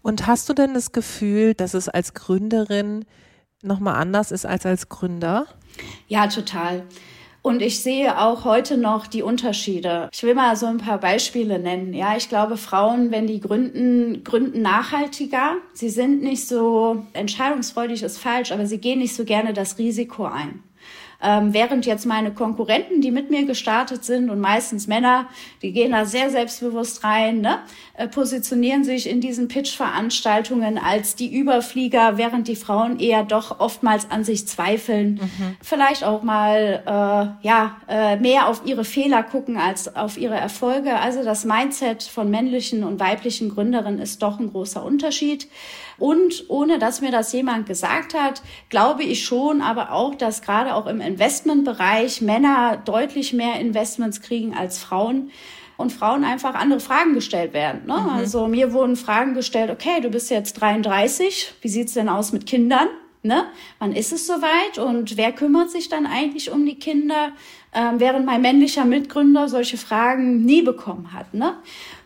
Und 0.00 0.26
hast 0.26 0.48
du 0.48 0.54
denn 0.54 0.74
das 0.74 0.92
Gefühl, 0.92 1.54
dass 1.54 1.74
es 1.74 1.88
als 1.88 2.14
Gründerin 2.14 3.04
nochmal 3.64 3.96
anders 3.96 4.30
ist 4.30 4.46
als 4.46 4.66
als 4.66 4.88
Gründer? 4.88 5.46
Ja, 6.08 6.26
total. 6.28 6.84
Und 7.42 7.60
ich 7.60 7.80
sehe 7.80 8.18
auch 8.18 8.46
heute 8.46 8.78
noch 8.78 9.06
die 9.06 9.22
Unterschiede. 9.22 10.08
Ich 10.14 10.22
will 10.22 10.34
mal 10.34 10.56
so 10.56 10.64
ein 10.64 10.78
paar 10.78 10.96
Beispiele 10.96 11.58
nennen. 11.58 11.92
Ja, 11.92 12.16
ich 12.16 12.30
glaube, 12.30 12.56
Frauen, 12.56 13.10
wenn 13.10 13.26
die 13.26 13.38
gründen, 13.38 14.24
gründen 14.24 14.62
nachhaltiger. 14.62 15.56
Sie 15.74 15.90
sind 15.90 16.22
nicht 16.22 16.48
so 16.48 17.04
entscheidungsfreudig 17.12 18.02
ist 18.02 18.16
falsch, 18.16 18.50
aber 18.50 18.64
sie 18.64 18.78
gehen 18.78 19.00
nicht 19.00 19.14
so 19.14 19.26
gerne 19.26 19.52
das 19.52 19.76
Risiko 19.76 20.24
ein. 20.24 20.62
Ähm, 21.24 21.54
während 21.54 21.86
jetzt 21.86 22.04
meine 22.04 22.32
Konkurrenten, 22.32 23.00
die 23.00 23.10
mit 23.10 23.30
mir 23.30 23.46
gestartet 23.46 24.04
sind 24.04 24.28
und 24.28 24.40
meistens 24.40 24.86
Männer, 24.86 25.26
die 25.62 25.72
gehen 25.72 25.92
da 25.92 26.04
sehr 26.04 26.28
selbstbewusst 26.28 27.02
rein, 27.02 27.40
ne? 27.40 27.60
äh, 27.94 28.08
positionieren 28.08 28.84
sich 28.84 29.08
in 29.08 29.22
diesen 29.22 29.48
Pitch-Veranstaltungen 29.48 30.76
als 30.76 31.16
die 31.16 31.34
Überflieger, 31.34 32.18
während 32.18 32.46
die 32.46 32.56
Frauen 32.56 32.98
eher 32.98 33.24
doch 33.24 33.60
oftmals 33.60 34.10
an 34.10 34.22
sich 34.22 34.46
zweifeln, 34.46 35.14
mhm. 35.14 35.56
vielleicht 35.62 36.04
auch 36.04 36.22
mal 36.22 36.82
äh, 36.84 37.46
ja 37.46 37.76
äh, 37.88 38.16
mehr 38.16 38.48
auf 38.48 38.62
ihre 38.66 38.84
Fehler 38.84 39.22
gucken 39.22 39.56
als 39.56 39.96
auf 39.96 40.18
ihre 40.18 40.34
Erfolge. 40.34 40.98
Also 40.98 41.24
das 41.24 41.44
Mindset 41.44 42.02
von 42.02 42.30
männlichen 42.30 42.84
und 42.84 43.00
weiblichen 43.00 43.48
Gründerinnen 43.48 44.00
ist 44.00 44.22
doch 44.22 44.38
ein 44.38 44.50
großer 44.50 44.84
Unterschied. 44.84 45.48
Und 45.98 46.44
ohne 46.48 46.78
dass 46.78 47.00
mir 47.00 47.10
das 47.10 47.32
jemand 47.32 47.66
gesagt 47.66 48.14
hat, 48.14 48.42
glaube 48.68 49.02
ich 49.02 49.24
schon, 49.24 49.60
aber 49.62 49.92
auch, 49.92 50.14
dass 50.14 50.42
gerade 50.42 50.74
auch 50.74 50.86
im 50.86 51.00
Investmentbereich 51.00 52.20
Männer 52.20 52.82
deutlich 52.84 53.32
mehr 53.32 53.60
Investments 53.60 54.20
kriegen 54.20 54.54
als 54.54 54.78
Frauen 54.78 55.30
und 55.76 55.92
Frauen 55.92 56.24
einfach 56.24 56.54
andere 56.54 56.80
Fragen 56.80 57.14
gestellt 57.14 57.52
werden. 57.52 57.82
Ne? 57.86 57.98
Mhm. 57.98 58.08
Also 58.08 58.46
mir 58.46 58.72
wurden 58.72 58.96
Fragen 58.96 59.34
gestellt, 59.34 59.70
okay, 59.70 60.00
du 60.00 60.08
bist 60.10 60.30
jetzt 60.30 60.60
33, 60.60 61.54
wie 61.60 61.68
sieht's 61.68 61.94
denn 61.94 62.08
aus 62.08 62.32
mit 62.32 62.46
Kindern? 62.46 62.88
Ne? 63.22 63.46
Wann 63.78 63.92
ist 63.92 64.12
es 64.12 64.26
soweit 64.26 64.78
und 64.78 65.16
wer 65.16 65.32
kümmert 65.32 65.70
sich 65.70 65.88
dann 65.88 66.06
eigentlich 66.06 66.50
um 66.50 66.66
die 66.66 66.78
Kinder? 66.78 67.32
Ähm, 67.72 67.98
während 67.98 68.24
mein 68.24 68.42
männlicher 68.42 68.84
Mitgründer 68.84 69.48
solche 69.48 69.78
Fragen 69.78 70.44
nie 70.44 70.62
bekommen 70.62 71.12
hat. 71.12 71.34
Ne? 71.34 71.54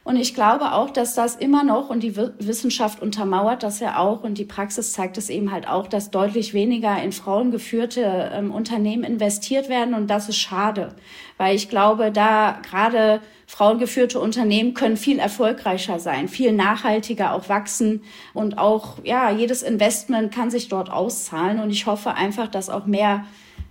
Und 0.08 0.16
ich 0.16 0.32
glaube 0.32 0.72
auch, 0.72 0.88
dass 0.88 1.14
das 1.14 1.36
immer 1.36 1.64
noch, 1.64 1.90
und 1.90 2.02
die 2.02 2.16
Wissenschaft 2.16 3.02
untermauert 3.02 3.62
das 3.62 3.78
ja 3.78 3.98
auch, 3.98 4.22
und 4.24 4.38
die 4.38 4.46
Praxis 4.46 4.94
zeigt 4.94 5.18
es 5.18 5.28
eben 5.28 5.52
halt 5.52 5.68
auch, 5.68 5.86
dass 5.86 6.10
deutlich 6.10 6.54
weniger 6.54 6.96
in 7.02 7.12
frauengeführte 7.12 8.30
ähm, 8.32 8.50
Unternehmen 8.50 9.04
investiert 9.04 9.68
werden. 9.68 9.92
Und 9.92 10.06
das 10.06 10.30
ist 10.30 10.38
schade, 10.38 10.94
weil 11.36 11.54
ich 11.54 11.68
glaube, 11.68 12.10
da 12.10 12.58
gerade 12.66 13.20
frauengeführte 13.46 14.18
Unternehmen 14.18 14.72
können 14.72 14.96
viel 14.96 15.18
erfolgreicher 15.18 15.98
sein, 15.98 16.28
viel 16.28 16.52
nachhaltiger 16.52 17.34
auch 17.34 17.50
wachsen 17.50 18.02
und 18.32 18.56
auch, 18.56 19.04
ja, 19.04 19.30
jedes 19.30 19.62
Investment 19.62 20.32
kann 20.32 20.50
sich 20.50 20.70
dort 20.70 20.90
auszahlen. 20.90 21.60
Und 21.60 21.68
ich 21.68 21.84
hoffe 21.84 22.14
einfach, 22.14 22.48
dass 22.48 22.70
auch 22.70 22.86
mehr 22.86 23.26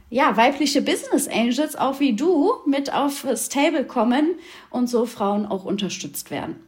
ja, 0.09 0.37
weibliche 0.37 0.81
Business 0.81 1.27
Angels, 1.27 1.75
auch 1.75 1.99
wie 1.99 2.15
du, 2.15 2.53
mit 2.65 2.93
aufs 2.93 3.49
Table 3.49 3.85
kommen 3.85 4.35
und 4.69 4.87
so 4.87 5.05
Frauen 5.05 5.45
auch 5.45 5.65
unterstützt 5.65 6.31
werden. 6.31 6.66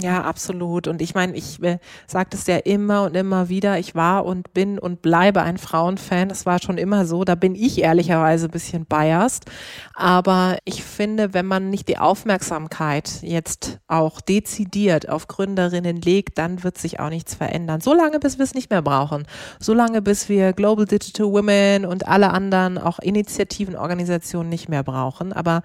Ja, 0.00 0.22
absolut. 0.22 0.88
Und 0.88 1.00
ich 1.00 1.14
meine, 1.14 1.36
ich 1.36 1.62
äh, 1.62 1.78
sage 2.08 2.30
das 2.30 2.48
ja 2.48 2.56
immer 2.56 3.04
und 3.04 3.14
immer 3.14 3.48
wieder, 3.48 3.78
ich 3.78 3.94
war 3.94 4.26
und 4.26 4.52
bin 4.52 4.80
und 4.80 5.02
bleibe 5.02 5.42
ein 5.42 5.56
Frauenfan. 5.56 6.28
Das 6.28 6.46
war 6.46 6.60
schon 6.60 6.78
immer 6.78 7.06
so. 7.06 7.22
Da 7.22 7.36
bin 7.36 7.54
ich 7.54 7.80
ehrlicherweise 7.80 8.48
ein 8.48 8.50
bisschen 8.50 8.86
biased. 8.86 9.44
Aber 9.94 10.58
ich 10.64 10.82
finde, 10.82 11.32
wenn 11.32 11.46
man 11.46 11.70
nicht 11.70 11.86
die 11.88 11.98
Aufmerksamkeit 11.98 13.22
jetzt 13.22 13.78
auch 13.86 14.20
dezidiert 14.20 15.08
auf 15.08 15.28
Gründerinnen 15.28 16.00
legt, 16.00 16.38
dann 16.38 16.64
wird 16.64 16.76
sich 16.76 16.98
auch 16.98 17.10
nichts 17.10 17.36
verändern. 17.36 17.80
Solange 17.80 18.18
bis 18.18 18.36
wir 18.38 18.44
es 18.44 18.54
nicht 18.54 18.70
mehr 18.70 18.82
brauchen. 18.82 19.26
Solange 19.60 20.02
bis 20.02 20.28
wir 20.28 20.54
Global 20.54 20.86
Digital 20.86 21.28
Women 21.28 21.86
und 21.86 22.08
alle 22.08 22.30
anderen 22.30 22.78
auch 22.78 22.98
Initiativen, 22.98 23.76
Organisationen 23.76 24.48
nicht 24.48 24.68
mehr 24.68 24.82
brauchen. 24.82 25.32
Aber 25.32 25.62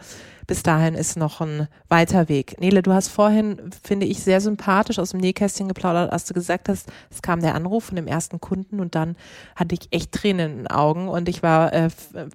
bis 0.49 0.63
dahin 0.63 0.95
ist 0.95 1.15
noch 1.15 1.41
ein 1.41 1.67
weiter 1.89 2.27
Weg. 2.27 2.59
Nele, 2.59 2.81
du 2.81 2.91
hast 2.91 3.09
vorhin, 3.09 3.69
finde 3.83 4.07
ich, 4.07 4.23
sehr 4.23 4.41
sympathisch 4.41 4.97
aus 4.97 5.11
dem 5.11 5.19
Nähkästchen 5.19 5.67
geplaudert, 5.67 6.11
als 6.11 6.25
du 6.25 6.33
gesagt 6.33 6.69
hast, 6.69 6.89
es 7.11 7.21
kam 7.21 7.39
der 7.41 7.53
Anruf 7.53 7.83
von 7.85 7.95
dem 7.95 8.07
ersten 8.07 8.41
Kunden 8.41 8.79
und 8.79 8.95
dann 8.95 9.15
hatte 9.55 9.75
ich 9.75 9.89
echt 9.91 10.11
Tränen 10.11 10.51
in 10.51 10.57
den 10.57 10.67
Augen 10.67 11.07
und 11.07 11.29
ich 11.29 11.43
war 11.43 11.71
äh, 11.71 11.89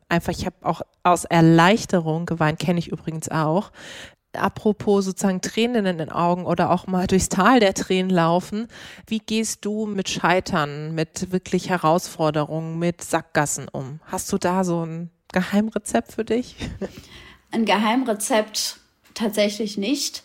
einfach, 0.08 0.30
ich 0.30 0.46
habe 0.46 0.54
auch 0.62 0.82
aus 1.02 1.24
Erleichterung 1.24 2.24
geweint, 2.24 2.60
kenne 2.60 2.78
ich 2.78 2.86
übrigens 2.86 3.30
auch. 3.30 3.72
Apropos 4.32 5.06
sozusagen 5.06 5.40
Tränen 5.40 5.84
in 5.84 5.98
den 5.98 6.10
Augen 6.10 6.46
oder 6.46 6.70
auch 6.70 6.86
mal 6.86 7.06
durchs 7.08 7.30
Tal 7.30 7.58
der 7.58 7.74
Tränen 7.74 8.10
laufen. 8.10 8.68
Wie 9.08 9.18
gehst 9.18 9.64
du 9.64 9.86
mit 9.86 10.08
Scheitern, 10.08 10.94
mit 10.94 11.32
wirklich 11.32 11.68
Herausforderungen, 11.68 12.78
mit 12.78 13.02
Sackgassen 13.02 13.66
um? 13.68 13.98
Hast 14.04 14.32
du 14.32 14.38
da 14.38 14.62
so 14.62 14.86
ein 14.86 15.10
Geheimrezept 15.32 16.12
für 16.12 16.24
dich? 16.24 16.54
ein 17.54 17.64
Geheimrezept 17.64 18.78
tatsächlich 19.14 19.78
nicht. 19.78 20.22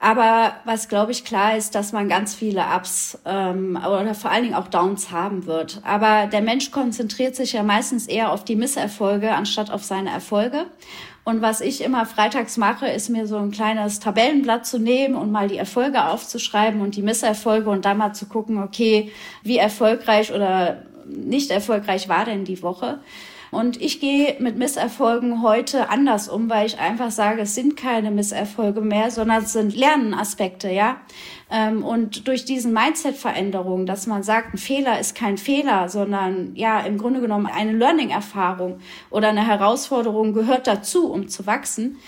Aber 0.00 0.52
was, 0.64 0.88
glaube 0.88 1.10
ich, 1.10 1.24
klar 1.24 1.56
ist, 1.56 1.74
dass 1.74 1.92
man 1.92 2.08
ganz 2.08 2.34
viele 2.34 2.62
Ups 2.76 3.18
ähm, 3.24 3.76
oder 3.76 4.14
vor 4.14 4.30
allen 4.30 4.44
Dingen 4.44 4.54
auch 4.54 4.68
Downs 4.68 5.10
haben 5.10 5.46
wird. 5.46 5.80
Aber 5.84 6.28
der 6.28 6.40
Mensch 6.40 6.70
konzentriert 6.70 7.34
sich 7.34 7.54
ja 7.54 7.64
meistens 7.64 8.06
eher 8.06 8.30
auf 8.30 8.44
die 8.44 8.54
Misserfolge 8.54 9.32
anstatt 9.32 9.70
auf 9.70 9.82
seine 9.82 10.10
Erfolge. 10.10 10.66
Und 11.24 11.42
was 11.42 11.60
ich 11.60 11.82
immer 11.82 12.06
freitags 12.06 12.56
mache, 12.56 12.86
ist 12.86 13.10
mir 13.10 13.26
so 13.26 13.36
ein 13.36 13.50
kleines 13.50 13.98
Tabellenblatt 13.98 14.64
zu 14.66 14.78
nehmen 14.78 15.16
und 15.16 15.32
mal 15.32 15.48
die 15.48 15.58
Erfolge 15.58 16.06
aufzuschreiben 16.06 16.80
und 16.80 16.94
die 16.94 17.02
Misserfolge 17.02 17.68
und 17.68 17.84
dann 17.84 17.98
mal 17.98 18.14
zu 18.14 18.26
gucken, 18.26 18.62
okay, 18.62 19.10
wie 19.42 19.58
erfolgreich 19.58 20.32
oder 20.32 20.84
nicht 21.06 21.50
erfolgreich 21.50 22.08
war 22.08 22.24
denn 22.24 22.44
die 22.44 22.62
Woche. 22.62 23.00
Und 23.50 23.80
ich 23.80 24.00
gehe 24.00 24.36
mit 24.40 24.58
Misserfolgen 24.58 25.42
heute 25.42 25.88
anders 25.88 26.28
um, 26.28 26.50
weil 26.50 26.66
ich 26.66 26.78
einfach 26.78 27.10
sage, 27.10 27.42
es 27.42 27.54
sind 27.54 27.76
keine 27.76 28.10
Misserfolge 28.10 28.80
mehr, 28.80 29.10
sondern 29.10 29.42
es 29.44 29.52
sind 29.52 29.74
Lernenaspekte, 29.74 30.70
ja. 30.70 30.96
Ähm, 31.50 31.82
und 31.82 32.28
durch 32.28 32.44
diesen 32.44 32.72
Mindset-Veränderung, 32.72 33.86
dass 33.86 34.06
man 34.06 34.22
sagt, 34.22 34.54
ein 34.54 34.58
Fehler 34.58 35.00
ist 35.00 35.14
kein 35.14 35.38
Fehler, 35.38 35.88
sondern 35.88 36.54
ja, 36.54 36.80
im 36.80 36.98
Grunde 36.98 37.20
genommen 37.20 37.46
eine 37.46 37.72
Learning-Erfahrung 37.72 38.80
oder 39.10 39.30
eine 39.30 39.46
Herausforderung 39.46 40.34
gehört 40.34 40.66
dazu, 40.66 41.10
um 41.10 41.28
zu 41.28 41.46
wachsen, 41.46 41.98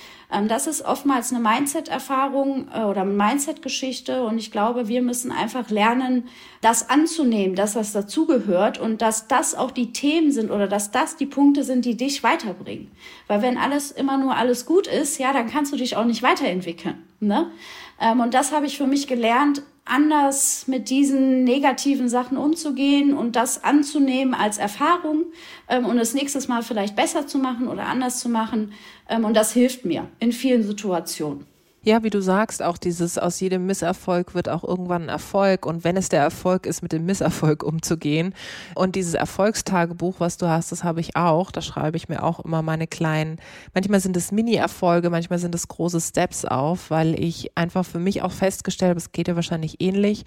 das 0.49 0.66
ist 0.66 0.85
oftmals 0.85 1.33
eine 1.33 1.40
Mindset-Erfahrung 1.40 2.69
äh, 2.73 2.83
oder 2.83 3.03
eine 3.03 3.12
Mindset-Geschichte. 3.12 4.23
Und 4.25 4.38
ich 4.38 4.53
glaube, 4.53 4.87
wir 4.88 5.03
müssen 5.03 5.33
einfach 5.33 5.71
lernen, 5.71 6.29
das 6.61 6.88
anzunehmen, 6.88 7.57
dass 7.57 7.75
das 7.75 7.93
dazugehört 7.93 8.79
und 8.79 9.03
dass 9.03 9.27
das 9.29 9.55
auch 9.55 9.71
die 9.71 9.93
Themen 9.93 10.31
sind 10.31 10.51
oder 10.51 10.69
dass 10.69 10.90
das 10.90 11.16
die 11.16 11.27
Punkte 11.27 11.64
sind, 11.64 11.85
die 11.85 11.97
dich 11.97 12.23
weiterbringen. 12.23 12.90
Weil 13.27 13.43
wenn 13.43 13.59
alles 13.59 13.90
immer 13.90 14.19
nur 14.19 14.37
alles 14.37 14.66
gut 14.66 14.87
ist, 14.87 15.19
ja, 15.19 15.33
dann 15.33 15.49
kannst 15.49 15.73
du 15.73 15.77
dich 15.77 15.97
auch 15.97 16.05
nicht 16.05 16.23
weiterentwickeln. 16.23 17.03
Ne? 17.21 17.51
Ähm, 18.00 18.20
und 18.20 18.34
das 18.34 18.52
habe 18.52 18.66
ich 18.66 18.76
für 18.76 18.86
mich 18.86 19.06
gelernt, 19.06 19.62
anders 19.84 20.68
mit 20.68 20.88
diesen 20.88 21.44
negativen 21.44 22.08
Sachen 22.08 22.36
umzugehen 22.36 23.16
und 23.16 23.34
das 23.34 23.64
anzunehmen 23.64 24.34
als 24.34 24.58
Erfahrung 24.58 25.24
ähm, 25.68 25.84
und 25.84 25.98
es 25.98 26.14
nächstes 26.14 26.48
Mal 26.48 26.62
vielleicht 26.62 26.94
besser 26.94 27.26
zu 27.26 27.38
machen 27.38 27.68
oder 27.68 27.86
anders 27.86 28.20
zu 28.20 28.28
machen. 28.28 28.72
Ähm, 29.08 29.24
und 29.24 29.36
das 29.36 29.52
hilft 29.52 29.84
mir 29.84 30.08
in 30.20 30.32
vielen 30.32 30.62
Situationen. 30.62 31.49
Ja, 31.83 32.03
wie 32.03 32.11
du 32.11 32.21
sagst, 32.21 32.62
auch 32.62 32.77
dieses 32.77 33.16
aus 33.16 33.40
jedem 33.40 33.64
Misserfolg 33.64 34.35
wird 34.35 34.51
auch 34.51 34.64
irgendwann 34.64 35.05
ein 35.05 35.09
Erfolg 35.09 35.64
und 35.64 35.83
wenn 35.83 35.97
es 35.97 36.11
der 36.11 36.21
Erfolg 36.21 36.66
ist, 36.66 36.83
mit 36.83 36.93
dem 36.93 37.07
Misserfolg 37.07 37.62
umzugehen. 37.64 38.35
Und 38.75 38.97
dieses 38.97 39.14
Erfolgstagebuch, 39.14 40.16
was 40.19 40.37
du 40.37 40.47
hast, 40.47 40.73
das 40.73 40.85
habe 40.85 41.01
ich 41.01 41.16
auch. 41.16 41.51
Da 41.51 41.62
schreibe 41.62 41.97
ich 41.97 42.11
mir 42.11 42.23
auch 42.23 42.40
immer 42.40 42.61
meine 42.61 42.87
kleinen, 42.87 43.38
manchmal 43.73 44.01
sind 44.01 44.14
es 44.19 44.31
Mini-Erfolge, 44.31 45.09
manchmal 45.09 45.38
sind 45.38 45.55
es 45.55 45.69
große 45.69 46.03
Steps 46.03 46.45
auf, 46.45 46.90
weil 46.90 47.19
ich 47.19 47.57
einfach 47.57 47.87
für 47.87 47.99
mich 47.99 48.21
auch 48.21 48.33
festgestellt 48.33 48.90
habe, 48.90 48.99
es 48.99 49.12
geht 49.12 49.29
dir 49.29 49.37
wahrscheinlich 49.37 49.81
ähnlich 49.81 50.25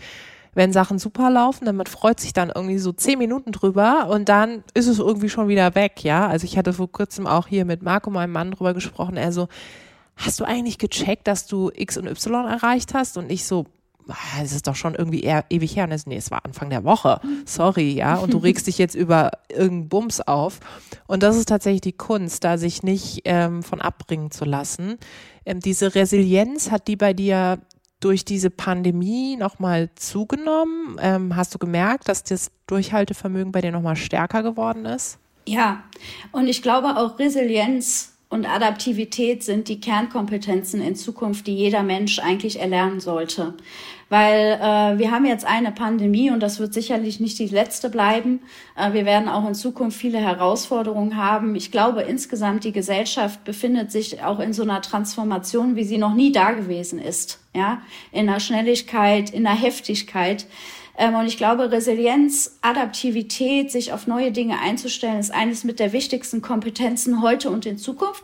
wenn 0.56 0.72
Sachen 0.72 1.00
super 1.00 1.32
laufen, 1.32 1.66
dann 1.66 1.84
freut 1.88 2.20
sich 2.20 2.34
dann 2.34 2.52
irgendwie 2.54 2.78
so 2.78 2.92
zehn 2.92 3.18
Minuten 3.18 3.52
drüber 3.52 4.08
und 4.10 4.30
dann 4.30 4.63
ist 4.74 4.88
es 4.88 5.00
irgendwie 5.00 5.30
schon 5.30 5.48
wieder 5.48 5.74
weg, 5.76 6.04
ja. 6.04 6.28
Also 6.28 6.46
ich 6.46 6.58
hatte 6.58 6.74
vor 6.74 6.92
kurzem 6.92 7.26
auch 7.26 7.48
hier 7.48 7.66
mit 7.66 7.82
Marco, 7.82 8.12
meinem 8.12 8.34
Mann, 8.34 8.52
drüber 8.52 8.76
gesprochen, 8.76 9.18
er 9.18 9.32
so, 9.32 9.48
hast 10.15 10.39
du 10.39 10.45
eigentlich 10.45 10.78
gecheckt, 10.78 11.28
dass 11.28 11.47
du 11.47 11.71
X 11.73 11.97
und 11.97 12.08
Y 12.08 12.45
erreicht 12.45 12.93
hast? 12.93 13.17
Und 13.17 13.32
ich 13.32 13.45
so, 13.45 13.65
ah, 14.08 14.41
es 14.41 14.54
ist 14.54 14.67
doch 14.67 14.76
schon 14.76 14.95
irgendwie 14.95 15.21
eher 15.21 15.45
ewig 15.49 15.76
her. 15.76 15.86
Und 15.86 15.91
das, 15.91 16.06
nee, 16.06 16.17
es 16.17 16.32
war 16.32 16.45
Anfang 16.45 16.69
der 16.69 16.84
Woche. 16.84 17.19
Sorry, 17.45 17.93
ja. 17.93 18.15
Und 18.15 18.34
du 18.34 18.38
regst 18.38 18.67
dich 18.67 18.78
jetzt 18.78 18.95
über 18.95 19.32
irgendeinen 19.49 19.89
Bums 19.89 20.21
auf. 20.21 20.60
Und 21.08 21.23
das 21.23 21.38
ist 21.38 21.49
tatsächlich 21.49 21.82
die 21.82 21.93
Kunst, 21.93 22.43
da 22.43 22.58
sich 22.58 22.84
nicht 22.84 23.21
ähm, 23.26 23.63
von 23.63 23.82
abbringen 23.82 24.32
zu 24.32 24.45
lassen. 24.45 24.97
Ähm, 25.45 25.60
diese 25.60 25.95
Resilienz 25.95 26.71
hat 26.71 26.88
die 26.88 26.95
bei 26.95 27.13
dir 27.13 27.60
durch 28.04 28.26
diese 28.26 28.49
Pandemie 28.49 29.38
nochmal 29.38 29.89
zugenommen? 29.95 30.97
Ähm, 31.02 31.36
hast 31.36 31.54
du 31.54 31.58
gemerkt, 31.58 32.10
dass 32.10 32.23
das 32.23 32.52
Durchhaltevermögen 32.67 33.52
bei 33.52 33.62
dir 33.62 33.71
nochmal 33.71 33.95
stärker 33.95 34.43
geworden 34.43 34.86
ist? 34.86 35.19
Ja, 35.45 35.84
und 36.32 36.47
ich 36.47 36.62
glaube 36.62 36.97
auch 36.97 37.19
Resilienz 37.19 38.12
und 38.34 38.48
Adaptivität 38.48 39.43
sind 39.43 39.67
die 39.67 39.80
Kernkompetenzen 39.80 40.82
in 40.82 40.96
Zukunft, 40.96 41.46
die 41.46 41.56
jeder 41.56 41.84
Mensch 41.84 42.17
eigentlich 42.17 42.60
erlernen 42.60 43.00
sollte. 43.00 43.54
Weil 44.10 44.60
äh, 44.60 44.98
wir 44.98 45.12
haben 45.12 45.28
jetzt 45.28 45.46
eine 45.46 45.72
Pandemie 45.72 46.32
und 46.32 46.39
das 46.39 46.60
wird 46.60 46.74
sicherlich 46.74 47.19
nicht 47.19 47.38
die 47.38 47.46
letzte 47.46 47.91
bleiben. 47.91 48.39
Äh, 48.76 48.93
wir 48.93 49.06
werden 49.06 49.30
auch 49.30 49.48
in 49.48 49.54
Zukunft 49.54 50.00
viele 50.00 50.17
Herausforderungen 50.17 51.15
haben. 51.15 51.56
Ich 51.56 51.72
glaube, 51.72 52.02
insgesamt 52.02 52.63
die 52.63 52.72
Gesellschaft 52.72 53.43
befindet 53.43 53.91
sich 53.91 54.24
auch 54.24 54.39
in 54.39 54.52
so 54.52 54.63
einer 54.63 54.82
Transformation, 54.82 55.76
wie 55.76 55.84
sie 55.84 56.00
noch 56.00 56.15
nie 56.15 56.32
da 56.32 56.54
gewesen 56.54 56.98
ist. 56.98 57.39
Ja, 57.54 57.84
in 58.12 58.26
der 58.26 58.39
Schnelligkeit, 58.39 59.30
in 59.30 59.43
der 59.43 59.54
Heftigkeit. 59.54 60.48
Ähm, 60.97 61.15
und 61.15 61.25
ich 61.25 61.38
glaube, 61.38 61.71
Resilienz, 61.71 62.58
Adaptivität, 62.62 63.71
sich 63.71 63.93
auf 63.93 64.08
neue 64.08 64.32
Dinge 64.32 64.60
einzustellen, 64.60 65.19
ist 65.19 65.34
eines 65.34 65.63
mit 65.63 65.79
der 65.79 65.93
wichtigsten 65.93 66.41
Kompetenzen 66.41 67.21
heute 67.21 67.49
und 67.49 67.65
in 67.65 67.77
Zukunft. 67.77 68.23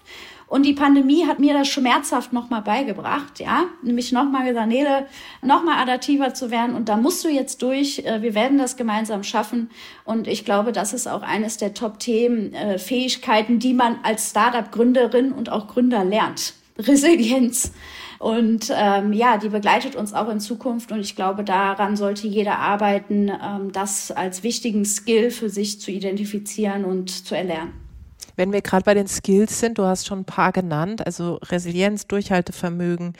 Und 0.50 0.66
die 0.66 0.74
Pandemie 0.74 1.28
hat 1.28 1.40
mir 1.40 1.54
das 1.54 1.68
schmerzhaft 1.68 2.34
nochmal 2.34 2.64
beigebracht, 2.64 3.40
ja, 3.40 3.66
nämlich 3.84 4.12
nochmal 4.12 4.48
gesagt, 4.48 4.68
Nele, 4.68 5.06
nochmal 5.44 5.80
adaptiver 5.80 6.34
zu 6.34 6.50
werden 6.50 6.74
und 6.76 6.90
da 6.90 6.98
musst 6.98 7.24
du 7.24 7.30
jetzt 7.30 7.62
durch, 7.62 8.00
äh, 8.00 8.24
wir 8.24 8.34
werden 8.34 8.58
das 8.58 8.76
gemeinsam 8.76 9.22
schaffen 9.24 9.70
und 10.06 10.28
ich 10.28 10.46
glaube, 10.46 10.72
das 10.72 10.92
ist 10.92 11.08
auch 11.08 11.22
eines 11.22 11.58
der 11.58 11.76
Top-Themen, 11.76 12.56
äh, 12.56 12.80
Fähigkeiten, 12.80 13.60
die 13.60 13.76
man 13.76 14.00
als 14.02 14.32
Startup-Gründerin 14.32 15.34
und 15.34 15.52
auch 15.52 15.68
Gründer 15.68 16.04
lernt. 16.04 16.56
Resilienz. 16.80 17.72
Und 18.20 18.70
ähm, 18.76 19.14
ja, 19.14 19.38
die 19.38 19.48
begleitet 19.48 19.96
uns 19.96 20.14
auch 20.14 20.28
in 20.30 20.42
Zukunft 20.42 20.92
und 20.92 21.00
ich 21.00 21.16
glaube, 21.16 21.46
daran 21.46 21.96
sollte 21.96 22.28
jeder 22.28 22.60
arbeiten, 22.60 23.30
ähm, 23.30 23.72
das 23.72 24.12
als 24.12 24.44
wichtigen 24.44 24.84
Skill 24.84 25.32
für 25.32 25.50
sich 25.50 25.80
zu 25.80 25.90
identifizieren 25.90 26.84
und 26.84 27.10
zu 27.10 27.36
erlernen. 27.36 27.72
Wenn 28.36 28.52
wir 28.52 28.62
gerade 28.62 28.84
bei 28.84 28.94
den 28.94 29.08
Skills 29.08 29.62
sind, 29.62 29.78
du 29.78 29.84
hast 29.84 30.06
schon 30.06 30.20
ein 30.20 30.26
paar 30.26 30.52
genannt, 30.52 31.06
also 31.06 31.36
Resilienz, 31.44 32.08
Durchhaltevermögen, 32.08 33.14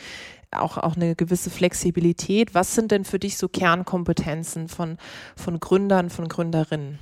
auch, 0.52 0.78
auch 0.78 0.96
eine 0.98 1.16
gewisse 1.16 1.50
Flexibilität. 1.50 2.54
Was 2.54 2.76
sind 2.76 2.92
denn 2.92 3.06
für 3.06 3.20
dich 3.20 3.38
so 3.38 3.48
Kernkompetenzen 3.48 4.68
von, 4.68 4.98
von 5.36 5.60
Gründern, 5.60 6.10
von 6.10 6.28
Gründerinnen? 6.28 7.00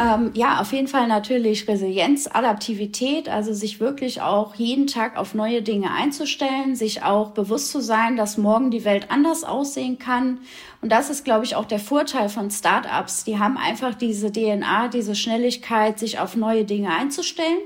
Ähm, 0.00 0.32
ja, 0.34 0.60
auf 0.60 0.72
jeden 0.72 0.88
Fall 0.88 1.06
natürlich 1.06 1.68
Resilienz, 1.68 2.26
Adaptivität, 2.26 3.28
also 3.28 3.52
sich 3.52 3.78
wirklich 3.78 4.20
auch 4.20 4.56
jeden 4.56 4.88
Tag 4.88 5.16
auf 5.16 5.34
neue 5.34 5.62
Dinge 5.62 5.92
einzustellen, 5.92 6.74
sich 6.74 7.04
auch 7.04 7.30
bewusst 7.30 7.70
zu 7.70 7.80
sein, 7.80 8.16
dass 8.16 8.36
morgen 8.36 8.72
die 8.72 8.84
Welt 8.84 9.10
anders 9.10 9.44
aussehen 9.44 10.00
kann. 10.00 10.40
Und 10.80 10.90
das 10.90 11.10
ist, 11.10 11.24
glaube 11.24 11.44
ich, 11.44 11.54
auch 11.54 11.64
der 11.64 11.78
Vorteil 11.78 12.28
von 12.28 12.50
Startups. 12.50 13.22
Die 13.22 13.38
haben 13.38 13.56
einfach 13.56 13.94
diese 13.94 14.32
DNA, 14.32 14.88
diese 14.88 15.14
Schnelligkeit, 15.14 16.00
sich 16.00 16.18
auf 16.18 16.34
neue 16.34 16.64
Dinge 16.64 16.90
einzustellen. 16.90 17.58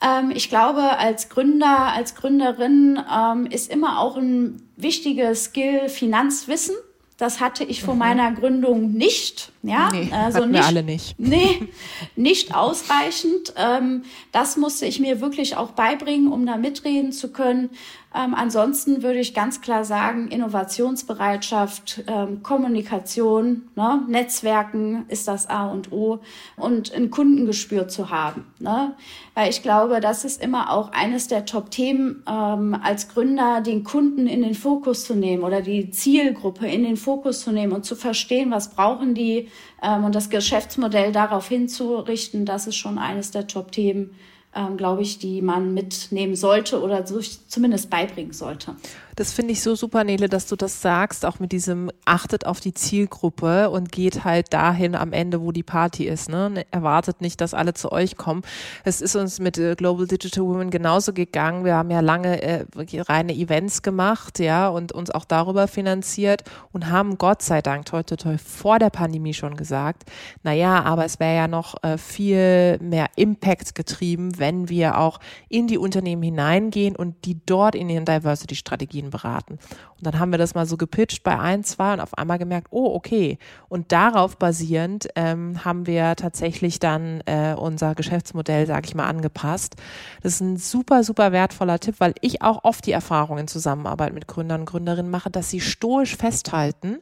Ähm, 0.00 0.30
ich 0.32 0.50
glaube, 0.50 0.98
als 0.98 1.30
Gründer, 1.30 1.92
als 1.92 2.14
Gründerin 2.14 3.02
ähm, 3.12 3.46
ist 3.46 3.72
immer 3.72 3.98
auch 3.98 4.16
ein 4.16 4.62
wichtiges 4.76 5.46
Skill 5.46 5.88
Finanzwissen. 5.88 6.76
Das 7.20 7.38
hatte 7.38 7.64
ich 7.64 7.82
vor 7.82 7.92
mhm. 7.92 7.98
meiner 7.98 8.32
Gründung 8.32 8.92
nicht. 8.92 9.52
Ja, 9.62 9.90
nee, 9.92 10.08
also 10.10 10.46
nicht, 10.46 10.54
wir 10.54 10.64
alle 10.64 10.82
nicht. 10.82 11.16
Nee, 11.18 11.68
nicht 12.16 12.54
ausreichend. 12.54 13.52
Ähm, 13.58 14.04
das 14.32 14.56
musste 14.56 14.86
ich 14.86 15.00
mir 15.00 15.20
wirklich 15.20 15.54
auch 15.54 15.72
beibringen, 15.72 16.32
um 16.32 16.46
da 16.46 16.56
mitreden 16.56 17.12
zu 17.12 17.30
können. 17.30 17.68
Ähm, 18.12 18.34
ansonsten 18.34 19.04
würde 19.04 19.20
ich 19.20 19.34
ganz 19.34 19.60
klar 19.60 19.84
sagen, 19.84 20.28
Innovationsbereitschaft, 20.28 22.02
ähm, 22.08 22.42
Kommunikation, 22.42 23.68
ne, 23.76 24.02
Netzwerken 24.08 25.04
ist 25.06 25.28
das 25.28 25.48
A 25.48 25.68
und 25.70 25.92
O 25.92 26.18
und 26.56 26.92
ein 26.92 27.10
Kundengespür 27.10 27.86
zu 27.86 28.10
haben. 28.10 28.46
Ne? 28.58 28.96
Weil 29.34 29.48
ich 29.50 29.62
glaube, 29.62 30.00
das 30.00 30.24
ist 30.24 30.42
immer 30.42 30.72
auch 30.72 30.90
eines 30.90 31.28
der 31.28 31.44
Top-Themen 31.44 32.24
ähm, 32.28 32.76
als 32.82 33.08
Gründer, 33.08 33.60
den 33.60 33.84
Kunden 33.84 34.26
in 34.26 34.42
den 34.42 34.54
Fokus 34.54 35.04
zu 35.04 35.14
nehmen 35.14 35.44
oder 35.44 35.62
die 35.62 35.90
Zielgruppe 35.90 36.66
in 36.66 36.82
den 36.82 36.96
Fokus 36.96 37.42
zu 37.42 37.52
nehmen 37.52 37.72
und 37.72 37.84
zu 37.84 37.94
verstehen, 37.94 38.50
was 38.50 38.70
brauchen 38.70 39.14
die 39.14 39.48
ähm, 39.82 40.02
und 40.02 40.16
das 40.16 40.30
Geschäftsmodell 40.30 41.12
darauf 41.12 41.46
hinzurichten. 41.46 42.44
Das 42.44 42.66
ist 42.66 42.76
schon 42.76 42.98
eines 42.98 43.30
der 43.30 43.46
Top-Themen, 43.46 44.16
ähm, 44.54 44.76
glaube 44.76 45.02
ich, 45.02 45.18
die 45.18 45.42
man 45.42 45.74
mitnehmen 45.74 46.34
sollte 46.34 46.82
oder 46.82 47.04
zumindest 47.04 47.90
beibringen 47.90 48.32
sollte. 48.32 48.74
Das 49.20 49.32
finde 49.32 49.52
ich 49.52 49.60
so 49.60 49.74
super, 49.74 50.02
Nele, 50.02 50.30
dass 50.30 50.46
du 50.46 50.56
das 50.56 50.80
sagst, 50.80 51.26
auch 51.26 51.40
mit 51.40 51.52
diesem 51.52 51.90
achtet 52.06 52.46
auf 52.46 52.58
die 52.58 52.72
Zielgruppe 52.72 53.68
und 53.68 53.92
geht 53.92 54.24
halt 54.24 54.52
dahin 54.54 54.94
am 54.94 55.12
Ende, 55.12 55.42
wo 55.42 55.52
die 55.52 55.62
Party 55.62 56.06
ist. 56.06 56.30
Ne? 56.30 56.48
ne? 56.48 56.64
Erwartet 56.70 57.20
nicht, 57.20 57.40
dass 57.42 57.52
alle 57.52 57.74
zu 57.74 57.92
euch 57.92 58.16
kommen. 58.16 58.40
Es 58.82 59.02
ist 59.02 59.16
uns 59.16 59.38
mit 59.38 59.58
äh, 59.58 59.74
Global 59.74 60.06
Digital 60.06 60.44
Women 60.44 60.70
genauso 60.70 61.12
gegangen. 61.12 61.66
Wir 61.66 61.74
haben 61.74 61.90
ja 61.90 62.00
lange 62.00 62.42
äh, 62.42 62.64
reine 62.96 63.34
Events 63.34 63.82
gemacht, 63.82 64.38
ja, 64.38 64.68
und 64.68 64.92
uns 64.92 65.10
auch 65.10 65.26
darüber 65.26 65.68
finanziert 65.68 66.42
und 66.72 66.88
haben 66.88 67.18
Gott 67.18 67.42
sei 67.42 67.60
Dank 67.60 67.84
toi, 67.84 68.02
toi, 68.02 68.16
toi 68.16 68.38
vor 68.38 68.78
der 68.78 68.90
Pandemie 68.90 69.34
schon 69.34 69.54
gesagt, 69.54 70.04
na 70.44 70.54
ja, 70.54 70.82
aber 70.82 71.04
es 71.04 71.20
wäre 71.20 71.36
ja 71.36 71.46
noch 71.46 71.74
äh, 71.82 71.98
viel 71.98 72.78
mehr 72.78 73.08
Impact 73.16 73.74
getrieben, 73.74 74.38
wenn 74.40 74.68
wir 74.68 74.98
auch 74.98 75.20
in 75.48 75.68
die 75.68 75.78
Unternehmen 75.78 76.22
hineingehen 76.22 76.96
und 76.96 77.24
die 77.24 77.38
dort 77.46 77.74
in 77.74 77.88
ihren 77.88 78.04
Diversity-Strategien 78.04 79.10
beraten. 79.10 79.58
Und 80.00 80.06
dann 80.06 80.18
haben 80.18 80.32
wir 80.32 80.38
das 80.38 80.54
mal 80.54 80.66
so 80.66 80.76
gepitcht 80.76 81.22
bei 81.22 81.38
ein, 81.38 81.62
zwei 81.62 81.92
und 81.92 82.00
auf 82.00 82.16
einmal 82.16 82.38
gemerkt, 82.38 82.68
oh, 82.70 82.94
okay. 82.94 83.38
Und 83.68 83.92
darauf 83.92 84.38
basierend 84.38 85.08
ähm, 85.14 85.64
haben 85.64 85.86
wir 85.86 86.16
tatsächlich 86.16 86.78
dann 86.78 87.20
äh, 87.26 87.54
unser 87.54 87.94
Geschäftsmodell, 87.94 88.66
sage 88.66 88.86
ich 88.86 88.94
mal, 88.94 89.06
angepasst. 89.06 89.76
Das 90.22 90.34
ist 90.34 90.40
ein 90.40 90.56
super, 90.56 91.04
super 91.04 91.32
wertvoller 91.32 91.78
Tipp, 91.78 91.96
weil 91.98 92.14
ich 92.22 92.42
auch 92.42 92.64
oft 92.64 92.86
die 92.86 92.92
Erfahrung 92.92 93.38
in 93.38 93.46
Zusammenarbeit 93.48 94.14
mit 94.14 94.26
Gründern 94.26 94.60
und 94.60 94.66
Gründerinnen 94.66 95.10
mache, 95.10 95.30
dass 95.30 95.50
sie 95.50 95.60
stoisch 95.60 96.16
festhalten 96.16 96.98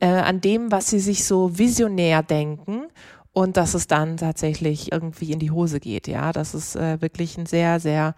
äh, 0.00 0.06
an 0.08 0.42
dem, 0.42 0.70
was 0.70 0.90
sie 0.90 1.00
sich 1.00 1.24
so 1.24 1.58
visionär 1.58 2.22
denken 2.22 2.88
und 3.34 3.56
dass 3.56 3.74
es 3.74 3.86
dann 3.88 4.16
tatsächlich 4.16 4.92
irgendwie 4.92 5.32
in 5.32 5.40
die 5.40 5.50
Hose 5.50 5.80
geht. 5.80 6.06
Ja, 6.06 6.32
das 6.32 6.54
ist 6.54 6.76
äh, 6.76 7.02
wirklich 7.02 7.36
ein 7.36 7.46
sehr, 7.46 7.80
sehr 7.80 8.14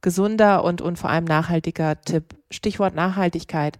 gesunder 0.00 0.64
und, 0.64 0.80
und 0.80 0.98
vor 0.98 1.10
allem 1.10 1.24
nachhaltiger 1.24 2.00
Tipp. 2.00 2.34
Stichwort 2.50 2.94
Nachhaltigkeit. 2.94 3.78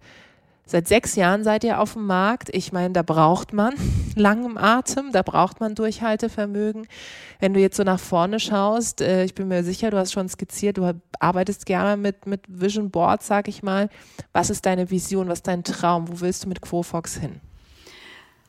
Seit 0.69 0.87
sechs 0.87 1.15
Jahren 1.15 1.43
seid 1.43 1.63
ihr 1.63 1.79
auf 1.79 1.93
dem 1.93 2.05
Markt. 2.05 2.49
Ich 2.53 2.73
meine, 2.73 2.93
da 2.93 3.01
braucht 3.01 3.53
man 3.53 3.73
langem 4.15 4.57
Atem, 4.57 5.11
da 5.11 5.23
braucht 5.23 5.61
man 5.61 5.73
Durchhaltevermögen. 5.73 6.87
Wenn 7.39 7.53
du 7.55 7.59
jetzt 7.59 7.77
so 7.77 7.83
nach 7.83 7.99
vorne 7.99 8.39
schaust, 8.39 9.01
äh, 9.01 9.23
ich 9.23 9.33
bin 9.33 9.47
mir 9.47 9.63
sicher, 9.63 9.89
du 9.89 9.97
hast 9.97 10.11
schon 10.11 10.29
skizziert, 10.29 10.77
du 10.77 10.93
arbeitest 11.19 11.65
gerne 11.65 11.99
mit, 11.99 12.27
mit 12.27 12.41
Vision 12.47 12.91
Boards, 12.91 13.25
sag 13.25 13.47
ich 13.47 13.63
mal. 13.63 13.89
Was 14.31 14.51
ist 14.51 14.67
deine 14.67 14.91
Vision, 14.91 15.27
was 15.27 15.39
ist 15.39 15.47
dein 15.47 15.63
Traum? 15.63 16.07
Wo 16.07 16.19
willst 16.19 16.43
du 16.43 16.49
mit 16.49 16.61
Quofox 16.61 17.15
hin? 17.15 17.41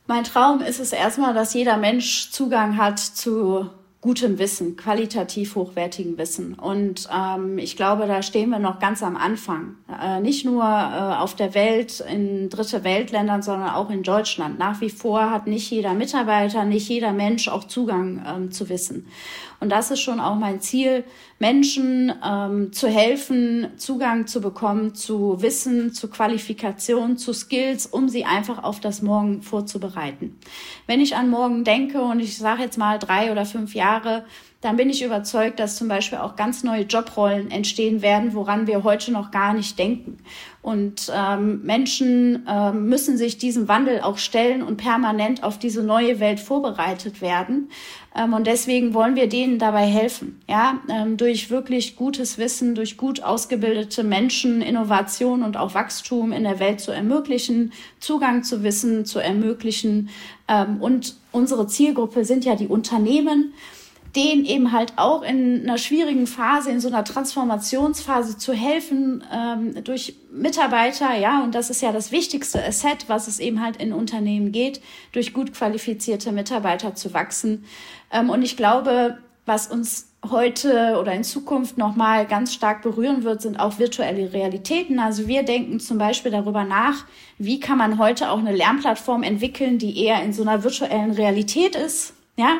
Mein 0.09 0.23
Traum 0.23 0.61
ist 0.61 0.79
es 0.79 0.91
erstmal, 0.91 1.35
dass 1.35 1.53
jeder 1.53 1.77
Mensch 1.77 2.31
Zugang 2.31 2.77
hat 2.77 2.97
zu 2.97 3.69
gutem 4.01 4.39
Wissen, 4.39 4.75
qualitativ 4.75 5.53
hochwertigem 5.53 6.17
Wissen. 6.17 6.55
Und 6.55 7.07
ähm, 7.15 7.59
ich 7.59 7.75
glaube, 7.75 8.07
da 8.07 8.23
stehen 8.23 8.49
wir 8.49 8.57
noch 8.57 8.79
ganz 8.79 9.03
am 9.03 9.15
Anfang. 9.15 9.75
Äh, 10.01 10.19
nicht 10.21 10.45
nur 10.45 10.63
äh, 10.63 11.13
auf 11.13 11.35
der 11.35 11.53
Welt, 11.53 11.99
in 11.99 12.49
dritte 12.49 12.83
Weltländern, 12.83 13.43
sondern 13.43 13.69
auch 13.69 13.91
in 13.91 14.01
Deutschland. 14.01 14.57
Nach 14.57 14.81
wie 14.81 14.89
vor 14.89 15.29
hat 15.29 15.45
nicht 15.45 15.69
jeder 15.69 15.93
Mitarbeiter, 15.93 16.65
nicht 16.65 16.89
jeder 16.89 17.11
Mensch 17.11 17.47
auch 17.47 17.65
Zugang 17.65 18.25
ähm, 18.27 18.51
zu 18.51 18.67
Wissen. 18.67 19.05
Und 19.59 19.69
das 19.69 19.91
ist 19.91 19.99
schon 19.99 20.19
auch 20.19 20.35
mein 20.35 20.61
Ziel, 20.61 21.03
Menschen 21.37 22.13
ähm, 22.25 22.71
zu 22.71 22.87
helfen, 22.87 23.67
Zugang 23.77 24.27
zu 24.27 24.41
bekommen 24.41 24.95
zu 24.95 25.41
Wissen, 25.41 25.93
zu 25.93 26.09
Qualifikation, 26.09 27.17
zu 27.17 27.33
Skills, 27.33 27.85
um 27.85 28.07
sie 28.09 28.25
einfach 28.25 28.63
auf 28.63 28.79
das 28.79 29.01
Morgen 29.01 29.41
vorzubereiten. 29.41 30.37
Wenn 30.87 31.01
ich 31.01 31.15
an 31.15 31.29
morgen 31.29 31.63
denke 31.63 32.01
und 32.01 32.19
ich 32.19 32.37
sage 32.37 32.63
jetzt 32.63 32.77
mal 32.77 32.99
drei 32.99 33.31
oder 33.31 33.45
fünf 33.45 33.75
Jahre, 33.75 34.23
dann 34.61 34.75
bin 34.75 34.89
ich 34.89 35.03
überzeugt, 35.03 35.59
dass 35.59 35.77
zum 35.77 35.87
Beispiel 35.87 36.17
auch 36.17 36.35
ganz 36.35 36.63
neue 36.63 36.81
Jobrollen 36.81 37.49
entstehen 37.49 38.01
werden, 38.01 38.33
woran 38.33 38.67
wir 38.67 38.83
heute 38.83 39.11
noch 39.11 39.31
gar 39.31 39.53
nicht 39.53 39.79
denken. 39.79 40.17
Und 40.61 41.09
ähm, 41.15 41.61
Menschen 41.63 42.45
ähm, 42.45 42.89
müssen 42.89 43.17
sich 43.17 43.37
diesem 43.37 43.69
Wandel 43.69 44.01
auch 44.01 44.17
stellen 44.17 44.61
und 44.61 44.75
permanent 44.75 45.43
auf 45.43 45.57
diese 45.57 45.81
neue 45.81 46.19
Welt 46.19 46.41
vorbereitet 46.41 47.21
werden. 47.21 47.69
Ähm, 48.13 48.33
und 48.33 48.47
deswegen 48.47 48.93
wollen 48.93 49.15
wir 49.15 49.29
denen 49.29 49.59
dabei 49.59 49.85
helfen, 49.85 50.41
ja, 50.49 50.79
ähm, 50.89 51.15
durch 51.15 51.49
wirklich 51.49 51.95
gutes 51.95 52.37
Wissen, 52.37 52.75
durch 52.75 52.97
gut 52.97 53.23
ausgebildete 53.23 54.03
Menschen, 54.03 54.61
Innovation 54.61 55.43
und 55.43 55.55
auch 55.55 55.73
Wachstum 55.73 56.33
in 56.33 56.43
der 56.43 56.59
Welt 56.59 56.81
zu 56.81 56.91
ermöglichen, 56.91 57.71
Zugang 57.99 58.43
zu 58.43 58.61
Wissen 58.61 59.05
zu 59.05 59.19
ermöglichen. 59.19 60.09
Ähm, 60.49 60.81
und 60.81 61.15
unsere 61.31 61.67
Zielgruppe 61.67 62.25
sind 62.25 62.43
ja 62.43 62.55
die 62.55 62.67
Unternehmen 62.67 63.53
denen 64.15 64.45
eben 64.45 64.71
halt 64.71 64.93
auch 64.95 65.21
in 65.21 65.61
einer 65.61 65.77
schwierigen 65.77 66.25
Phase, 66.25 66.71
in 66.71 66.79
so 66.79 66.87
einer 66.87 67.03
Transformationsphase 67.03 68.37
zu 68.37 68.53
helfen 68.53 69.23
ähm, 69.31 69.83
durch 69.83 70.15
Mitarbeiter, 70.31 71.15
ja, 71.15 71.43
und 71.43 71.53
das 71.53 71.69
ist 71.69 71.81
ja 71.81 71.91
das 71.91 72.11
wichtigste 72.11 72.63
Asset, 72.63 73.05
was 73.07 73.27
es 73.27 73.39
eben 73.39 73.61
halt 73.61 73.77
in 73.77 73.93
Unternehmen 73.93 74.51
geht, 74.51 74.81
durch 75.11 75.33
gut 75.33 75.53
qualifizierte 75.53 76.31
Mitarbeiter 76.31 76.95
zu 76.95 77.13
wachsen. 77.13 77.65
Ähm, 78.11 78.29
und 78.29 78.41
ich 78.41 78.57
glaube, 78.57 79.17
was 79.45 79.67
uns 79.67 80.09
heute 80.29 80.97
oder 80.99 81.13
in 81.13 81.23
Zukunft 81.23 81.77
nochmal 81.77 82.25
ganz 82.25 82.53
stark 82.53 82.81
berühren 82.81 83.23
wird, 83.23 83.41
sind 83.41 83.59
auch 83.59 83.79
virtuelle 83.79 84.33
Realitäten. 84.33 84.99
Also 84.99 85.27
wir 85.27 85.43
denken 85.43 85.79
zum 85.79 85.97
Beispiel 85.97 86.31
darüber 86.31 86.65
nach, 86.65 87.05
wie 87.37 87.59
kann 87.59 87.77
man 87.77 87.97
heute 87.99 88.29
auch 88.29 88.39
eine 88.39 88.55
Lernplattform 88.55 89.23
entwickeln, 89.23 89.77
die 89.77 90.03
eher 90.03 90.21
in 90.23 90.33
so 90.33 90.41
einer 90.41 90.63
virtuellen 90.63 91.11
Realität 91.11 91.75
ist, 91.75 92.13
ja, 92.39 92.57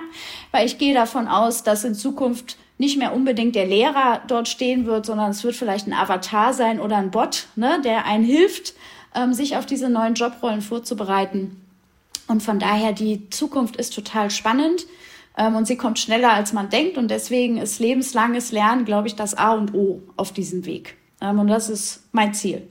weil 0.52 0.66
ich 0.66 0.78
gehe 0.78 0.94
davon 0.94 1.30
aus, 1.30 1.64
dass 1.64 1.86
in 1.86 1.96
Zukunft 1.96 2.58
nicht 2.78 2.98
mehr 2.98 3.14
unbedingt 3.14 3.56
der 3.56 3.66
Lehrer 3.66 4.22
dort 4.28 4.50
stehen 4.50 4.86
wird, 4.86 5.06
sondern 5.06 5.32
es 5.32 5.44
wird 5.44 5.56
vielleicht 5.56 5.88
ein 5.88 5.94
Avatar 5.94 6.54
sein 6.54 6.82
oder 6.82 6.98
ein 6.98 7.12
Bot, 7.12 7.48
ne, 7.56 7.80
der 7.82 8.06
einen 8.06 8.26
hilft, 8.26 8.74
ähm, 9.16 9.34
sich 9.34 9.56
auf 9.56 9.66
diese 9.66 9.90
neuen 9.90 10.16
Jobrollen 10.16 10.62
vorzubereiten. 10.62 11.62
Und 12.28 12.44
von 12.44 12.60
daher, 12.60 12.92
die 12.92 13.30
Zukunft 13.30 13.78
ist 13.78 13.96
total 13.96 14.30
spannend 14.32 14.86
ähm, 15.38 15.56
und 15.56 15.66
sie 15.66 15.78
kommt 15.78 15.98
schneller, 15.98 16.34
als 16.34 16.52
man 16.52 16.70
denkt. 16.70 16.98
Und 16.98 17.10
deswegen 17.10 17.58
ist 17.58 17.80
lebenslanges 17.80 18.52
Lernen, 18.52 18.84
glaube 18.84 19.08
ich, 19.08 19.16
das 19.16 19.34
A 19.34 19.54
und 19.54 19.74
O 19.74 20.02
auf 20.18 20.34
diesem 20.34 20.66
Weg. 20.66 20.98
Ähm, 21.22 21.40
und 21.40 21.48
das 21.48 21.70
ist 21.70 22.04
mein 22.12 22.34
Ziel. 22.34 22.68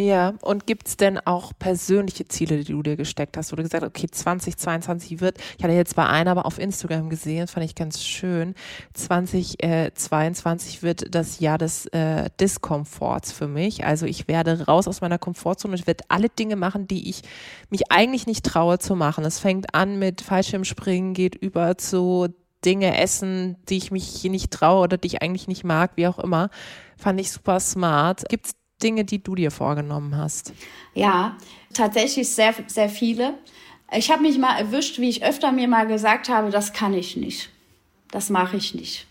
Ja, 0.00 0.34
und 0.42 0.68
gibt's 0.68 0.96
denn 0.96 1.18
auch 1.18 1.50
persönliche 1.58 2.28
Ziele, 2.28 2.58
die 2.58 2.70
du 2.70 2.84
dir 2.84 2.94
gesteckt 2.94 3.36
hast, 3.36 3.50
wo 3.50 3.56
du 3.56 3.64
gesagt 3.64 3.82
hast, 3.82 3.88
okay, 3.88 4.06
2022 4.08 5.20
wird, 5.20 5.38
ich 5.58 5.64
hatte 5.64 5.74
jetzt 5.74 5.96
bei 5.96 6.06
einer 6.06 6.30
aber 6.30 6.46
auf 6.46 6.60
Instagram 6.60 7.10
gesehen, 7.10 7.48
fand 7.48 7.66
ich 7.66 7.74
ganz 7.74 8.04
schön, 8.04 8.54
2022 8.94 10.84
wird 10.84 11.12
das 11.12 11.40
Jahr 11.40 11.58
des 11.58 11.86
äh, 11.86 12.30
Diskomforts 12.38 13.32
für 13.32 13.48
mich. 13.48 13.84
Also 13.84 14.06
ich 14.06 14.28
werde 14.28 14.66
raus 14.66 14.86
aus 14.86 15.00
meiner 15.00 15.18
Komfortzone 15.18 15.72
und 15.72 15.80
ich 15.80 15.88
werde 15.88 16.04
alle 16.06 16.28
Dinge 16.28 16.54
machen, 16.54 16.86
die 16.86 17.10
ich 17.10 17.22
mich 17.68 17.90
eigentlich 17.90 18.28
nicht 18.28 18.46
traue 18.46 18.78
zu 18.78 18.94
machen. 18.94 19.24
Es 19.24 19.40
fängt 19.40 19.74
an 19.74 19.98
mit 19.98 20.20
Fallschirmspringen, 20.20 21.12
geht 21.12 21.34
über 21.34 21.76
zu 21.76 22.28
Dinge 22.64 22.96
essen, 23.00 23.56
die 23.68 23.78
ich 23.78 23.90
mich 23.90 24.22
nicht 24.22 24.52
traue 24.52 24.84
oder 24.84 24.96
die 24.96 25.08
ich 25.08 25.22
eigentlich 25.22 25.48
nicht 25.48 25.64
mag, 25.64 25.92
wie 25.96 26.06
auch 26.06 26.20
immer. 26.20 26.50
Fand 26.96 27.20
ich 27.20 27.32
super 27.32 27.58
smart. 27.60 28.28
Gibt's 28.28 28.52
Dinge, 28.82 29.04
die 29.04 29.22
du 29.22 29.34
dir 29.34 29.50
vorgenommen 29.50 30.16
hast? 30.16 30.52
Ja, 30.94 31.36
tatsächlich 31.74 32.28
sehr, 32.28 32.54
sehr 32.66 32.88
viele. 32.88 33.34
Ich 33.92 34.10
habe 34.10 34.22
mich 34.22 34.38
mal 34.38 34.58
erwischt, 34.58 34.98
wie 34.98 35.08
ich 35.08 35.24
öfter 35.24 35.52
mir 35.52 35.68
mal 35.68 35.86
gesagt 35.86 36.28
habe, 36.28 36.50
das 36.50 36.72
kann 36.72 36.94
ich 36.94 37.16
nicht. 37.16 37.50
Das 38.10 38.30
mache 38.30 38.56
ich 38.56 38.74
nicht. 38.74 39.06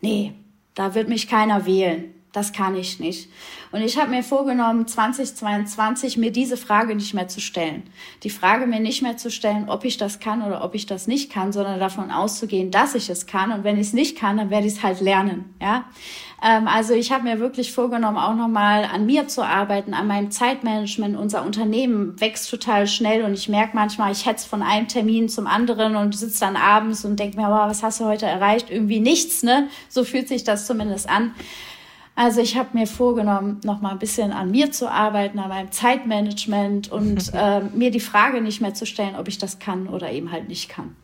Nee, 0.00 0.32
da 0.74 0.94
wird 0.94 1.08
mich 1.08 1.28
keiner 1.28 1.66
wählen. 1.66 2.14
Das 2.32 2.54
kann 2.54 2.74
ich 2.76 2.98
nicht. 2.98 3.28
Und 3.72 3.82
ich 3.82 3.98
habe 3.98 4.08
mir 4.08 4.22
vorgenommen, 4.22 4.86
2022 4.86 6.16
mir 6.16 6.32
diese 6.32 6.56
Frage 6.56 6.94
nicht 6.94 7.12
mehr 7.12 7.28
zu 7.28 7.42
stellen. 7.42 7.82
Die 8.22 8.30
Frage 8.30 8.66
mir 8.66 8.80
nicht 8.80 9.02
mehr 9.02 9.18
zu 9.18 9.30
stellen, 9.30 9.68
ob 9.68 9.84
ich 9.84 9.98
das 9.98 10.18
kann 10.18 10.42
oder 10.42 10.64
ob 10.64 10.74
ich 10.74 10.86
das 10.86 11.06
nicht 11.06 11.30
kann, 11.30 11.52
sondern 11.52 11.78
davon 11.78 12.10
auszugehen, 12.10 12.70
dass 12.70 12.94
ich 12.94 13.10
es 13.10 13.26
kann. 13.26 13.52
Und 13.52 13.64
wenn 13.64 13.76
ich 13.76 13.88
es 13.88 13.92
nicht 13.92 14.16
kann, 14.18 14.38
dann 14.38 14.48
werde 14.48 14.66
ich 14.66 14.74
es 14.74 14.82
halt 14.82 15.02
lernen. 15.02 15.54
Ja. 15.60 15.84
Ähm, 16.42 16.68
also 16.68 16.94
ich 16.94 17.12
habe 17.12 17.24
mir 17.24 17.38
wirklich 17.38 17.72
vorgenommen, 17.72 18.16
auch 18.16 18.34
nochmal 18.34 18.84
an 18.84 19.04
mir 19.04 19.28
zu 19.28 19.42
arbeiten, 19.42 19.92
an 19.92 20.06
meinem 20.06 20.30
Zeitmanagement. 20.30 21.16
Unser 21.18 21.44
Unternehmen 21.44 22.18
wächst 22.18 22.50
total 22.50 22.86
schnell 22.86 23.24
und 23.24 23.34
ich 23.34 23.50
merke 23.50 23.76
manchmal, 23.76 24.10
ich 24.10 24.24
hetze 24.24 24.48
von 24.48 24.62
einem 24.62 24.88
Termin 24.88 25.28
zum 25.28 25.46
anderen 25.46 25.96
und 25.96 26.16
sitze 26.16 26.40
dann 26.40 26.56
abends 26.56 27.04
und 27.04 27.20
denke 27.20 27.36
mir, 27.36 27.48
wow, 27.48 27.68
was 27.68 27.82
hast 27.82 28.00
du 28.00 28.06
heute 28.06 28.24
erreicht? 28.24 28.70
Irgendwie 28.70 29.00
nichts, 29.00 29.42
ne? 29.42 29.68
So 29.90 30.02
fühlt 30.02 30.28
sich 30.28 30.44
das 30.44 30.66
zumindest 30.66 31.10
an. 31.10 31.34
Also 32.22 32.40
ich 32.40 32.56
habe 32.56 32.78
mir 32.78 32.86
vorgenommen, 32.86 33.58
noch 33.64 33.80
mal 33.80 33.90
ein 33.90 33.98
bisschen 33.98 34.30
an 34.30 34.52
mir 34.52 34.70
zu 34.70 34.88
arbeiten, 34.88 35.40
an 35.40 35.48
meinem 35.48 35.72
Zeitmanagement 35.72 36.92
und 36.92 37.32
äh, 37.34 37.62
mir 37.74 37.90
die 37.90 37.98
Frage 37.98 38.40
nicht 38.40 38.60
mehr 38.60 38.74
zu 38.74 38.86
stellen, 38.86 39.16
ob 39.16 39.26
ich 39.26 39.38
das 39.38 39.58
kann 39.58 39.88
oder 39.88 40.12
eben 40.12 40.30
halt 40.30 40.46
nicht 40.46 40.68
kann. 40.68 40.94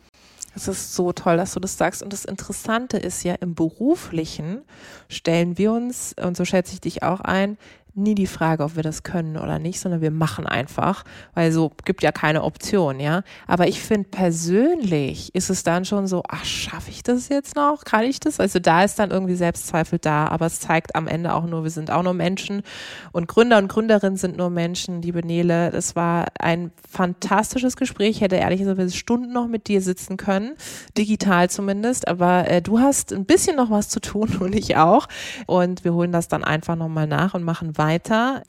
Es 0.55 0.69
ist 0.69 0.95
so 0.95 1.11
toll, 1.11 1.35
dass 1.35 1.53
du 1.53 1.59
das 1.59 1.77
sagst. 1.77 2.01
Und 2.01 2.13
das 2.13 2.23
Interessante 2.23 2.95
ist 2.95 3.25
ja, 3.25 3.35
im 3.35 3.53
Beruflichen 3.53 4.61
stellen 5.09 5.57
wir 5.57 5.73
uns, 5.73 6.15
und 6.23 6.37
so 6.37 6.45
schätze 6.45 6.71
ich 6.71 6.79
dich 6.79 7.03
auch 7.03 7.19
ein, 7.19 7.57
nie 7.99 8.15
die 8.15 8.27
Frage, 8.27 8.63
ob 8.63 8.75
wir 8.75 8.83
das 8.83 9.03
können 9.03 9.37
oder 9.37 9.59
nicht, 9.59 9.79
sondern 9.79 10.01
wir 10.01 10.11
machen 10.11 10.45
einfach, 10.45 11.03
weil 11.33 11.51
so 11.51 11.71
gibt 11.85 12.03
ja 12.03 12.11
keine 12.11 12.43
Option, 12.43 12.99
ja. 12.99 13.23
Aber 13.47 13.67
ich 13.67 13.81
finde 13.81 14.09
persönlich 14.09 15.33
ist 15.35 15.49
es 15.49 15.63
dann 15.63 15.85
schon 15.85 16.07
so, 16.07 16.23
ach, 16.27 16.45
schaffe 16.45 16.89
ich 16.89 17.03
das 17.03 17.29
jetzt 17.29 17.55
noch? 17.55 17.83
Kann 17.83 18.03
ich 18.03 18.19
das? 18.19 18.39
Also 18.39 18.59
da 18.59 18.83
ist 18.83 18.99
dann 18.99 19.11
irgendwie 19.11 19.35
Selbstzweifel 19.35 19.99
da, 19.99 20.27
aber 20.27 20.45
es 20.45 20.59
zeigt 20.59 20.95
am 20.95 21.07
Ende 21.07 21.33
auch 21.33 21.45
nur, 21.45 21.63
wir 21.63 21.71
sind 21.71 21.91
auch 21.91 22.03
nur 22.03 22.13
Menschen 22.13 22.63
und 23.11 23.27
Gründer 23.27 23.57
und 23.57 23.67
Gründerinnen 23.67 24.17
sind 24.17 24.37
nur 24.37 24.49
Menschen, 24.49 25.01
liebe 25.01 25.25
Nele. 25.25 25.71
Das 25.71 25.95
war 25.95 26.27
ein 26.39 26.71
fantastisches 26.89 27.75
Gespräch. 27.77 28.09
Ich 28.09 28.21
hätte 28.21 28.35
ehrlicherweise 28.35 28.95
Stunden 28.95 29.33
noch 29.33 29.47
mit 29.47 29.67
dir 29.67 29.81
sitzen 29.81 30.17
können, 30.17 30.53
digital 30.97 31.49
zumindest, 31.49 32.07
aber 32.07 32.49
äh, 32.49 32.61
du 32.61 32.79
hast 32.79 33.13
ein 33.13 33.25
bisschen 33.25 33.55
noch 33.55 33.69
was 33.69 33.89
zu 33.89 33.99
tun 33.99 34.37
und 34.39 34.55
ich 34.55 34.77
auch. 34.77 35.07
Und 35.45 35.83
wir 35.83 35.93
holen 35.93 36.11
das 36.11 36.27
dann 36.27 36.43
einfach 36.43 36.75
nochmal 36.75 37.07
nach 37.07 37.33
und 37.33 37.43
machen 37.43 37.77
weiter. 37.77 37.88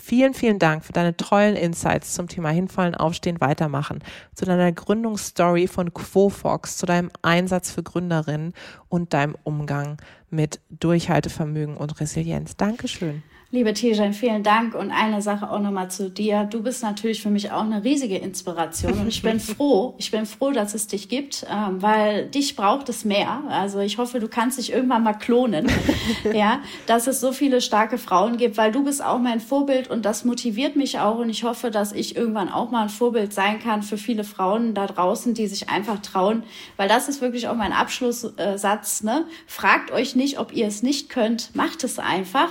Vielen, 0.03 0.35
vielen 0.35 0.59
Dank 0.59 0.85
für 0.85 0.93
deine 0.93 1.17
tollen 1.17 1.57
Insights 1.57 2.15
zum 2.15 2.29
Thema 2.29 2.51
Hinfallen, 2.51 2.95
Aufstehen, 2.95 3.41
Weitermachen, 3.41 4.01
zu 4.35 4.45
deiner 4.45 4.71
Gründungsstory 4.73 5.67
von 5.67 5.95
Quofox, 5.95 6.77
zu 6.77 6.87
deinem 6.87 7.11
Einsatz 7.23 7.71
für 7.71 7.83
Gründerinnen 7.83 8.53
und 8.89 9.15
deinem 9.15 9.37
Umgang 9.43 9.97
mit 10.29 10.61
Durchhaltevermögen 10.71 11.77
und 11.77 12.01
Resilienz. 12.01 12.57
Dankeschön. 12.57 13.23
Liebe 13.53 13.75
Tijan, 13.75 14.13
vielen 14.13 14.45
Dank. 14.45 14.77
Und 14.77 14.93
eine 14.93 15.23
Sache 15.23 15.51
auch 15.51 15.59
nochmal 15.59 15.91
zu 15.91 16.09
dir. 16.09 16.45
Du 16.45 16.63
bist 16.63 16.85
natürlich 16.85 17.21
für 17.21 17.31
mich 17.31 17.51
auch 17.51 17.63
eine 17.63 17.83
riesige 17.83 18.17
Inspiration. 18.17 18.93
Und 18.93 19.09
ich 19.09 19.23
bin 19.23 19.41
froh, 19.41 19.97
ich 19.99 20.13
bin 20.13 20.25
froh, 20.25 20.53
dass 20.53 20.73
es 20.73 20.87
dich 20.87 21.09
gibt, 21.09 21.45
ähm, 21.51 21.83
weil 21.83 22.27
dich 22.27 22.55
braucht 22.55 22.89
es 22.89 23.05
mehr. 23.05 23.43
Also 23.49 23.81
ich 23.81 23.99
hoffe, 23.99 24.21
du 24.21 24.29
kannst 24.29 24.59
dich 24.59 24.73
irgendwann 24.73 25.03
mal 25.03 25.15
klonen. 25.15 25.67
ja, 26.33 26.61
dass 26.87 27.09
es 27.09 27.19
so 27.19 27.33
viele 27.33 27.61
starke 27.61 27.99
Frauen 27.99 28.37
gibt, 28.37 28.57
weil 28.57 28.71
du 28.71 28.85
bist 28.85 29.05
auch 29.05 29.19
mein 29.19 29.41
Vorbild 29.41 29.91
und 29.91 30.05
das 30.05 30.25
motiviert 30.25 30.77
mich 30.77 31.01
auch. 31.01 31.19
Und 31.19 31.29
ich 31.29 31.43
hoffe, 31.43 31.73
dass 31.73 31.91
ich 31.91 32.15
irgendwann 32.15 32.51
auch 32.51 32.71
mal 32.71 32.83
ein 32.83 32.89
Vorbild 32.89 33.33
sein 33.33 33.59
kann 33.59 33.83
für 33.83 33.99
viele 33.99 34.23
Frauen 34.23 34.75
da 34.75 34.87
draußen, 34.87 35.35
die 35.35 35.49
sich 35.49 35.69
einfach 35.69 36.01
trauen. 36.03 36.45
Weil 36.77 36.89
das 36.89 37.09
ist 37.09 37.21
wirklich 37.21 37.49
auch 37.49 37.57
mein 37.57 37.73
Abschlusssatz. 37.73 39.03
Ne? 39.03 39.25
Fragt 39.49 39.91
euch 39.91 40.15
nicht, 40.15 40.39
ob 40.39 40.53
ihr 40.53 40.69
es 40.69 40.85
nicht 40.85 41.09
könnt. 41.09 41.53
Macht 41.57 41.83
es 41.83 41.99
einfach 41.99 42.51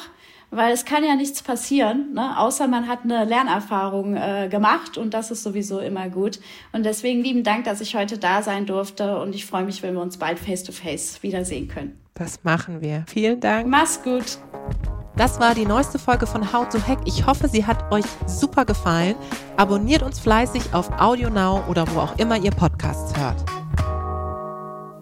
weil 0.51 0.73
es 0.73 0.85
kann 0.85 1.03
ja 1.03 1.15
nichts 1.15 1.41
passieren, 1.41 2.13
ne? 2.13 2.39
außer 2.39 2.67
man 2.67 2.87
hat 2.87 2.99
eine 3.03 3.25
Lernerfahrung 3.25 4.15
äh, 4.15 4.47
gemacht 4.49 4.97
und 4.97 5.13
das 5.13 5.31
ist 5.31 5.43
sowieso 5.43 5.79
immer 5.79 6.09
gut. 6.09 6.39
Und 6.71 6.83
deswegen 6.83 7.21
lieben 7.21 7.43
Dank, 7.43 7.65
dass 7.65 7.81
ich 7.81 7.95
heute 7.95 8.17
da 8.17 8.41
sein 8.41 8.65
durfte 8.65 9.19
und 9.19 9.35
ich 9.35 9.45
freue 9.45 9.63
mich, 9.63 9.83
wenn 9.83 9.93
wir 9.93 10.01
uns 10.01 10.17
bald 10.17 10.39
face-to-face 10.39 11.17
-face 11.17 11.23
wiedersehen 11.23 11.67
können. 11.67 11.99
Das 12.13 12.43
machen 12.43 12.81
wir. 12.81 13.05
Vielen 13.07 13.39
Dank. 13.39 13.67
Mach's 13.67 14.01
gut. 14.03 14.39
Das 15.15 15.39
war 15.39 15.53
die 15.53 15.65
neueste 15.65 15.99
Folge 15.99 16.27
von 16.27 16.53
How 16.53 16.67
to 16.69 16.79
Hack. 16.79 16.99
Ich 17.05 17.25
hoffe, 17.25 17.49
sie 17.49 17.65
hat 17.65 17.91
euch 17.91 18.05
super 18.25 18.65
gefallen. 18.65 19.15
Abonniert 19.57 20.01
uns 20.01 20.19
fleißig 20.19 20.73
auf 20.73 20.89
AudioNow 20.99 21.67
oder 21.67 21.85
wo 21.93 21.99
auch 21.99 22.17
immer 22.17 22.37
ihr 22.37 22.51
Podcasts 22.51 23.17
hört. 23.19 23.43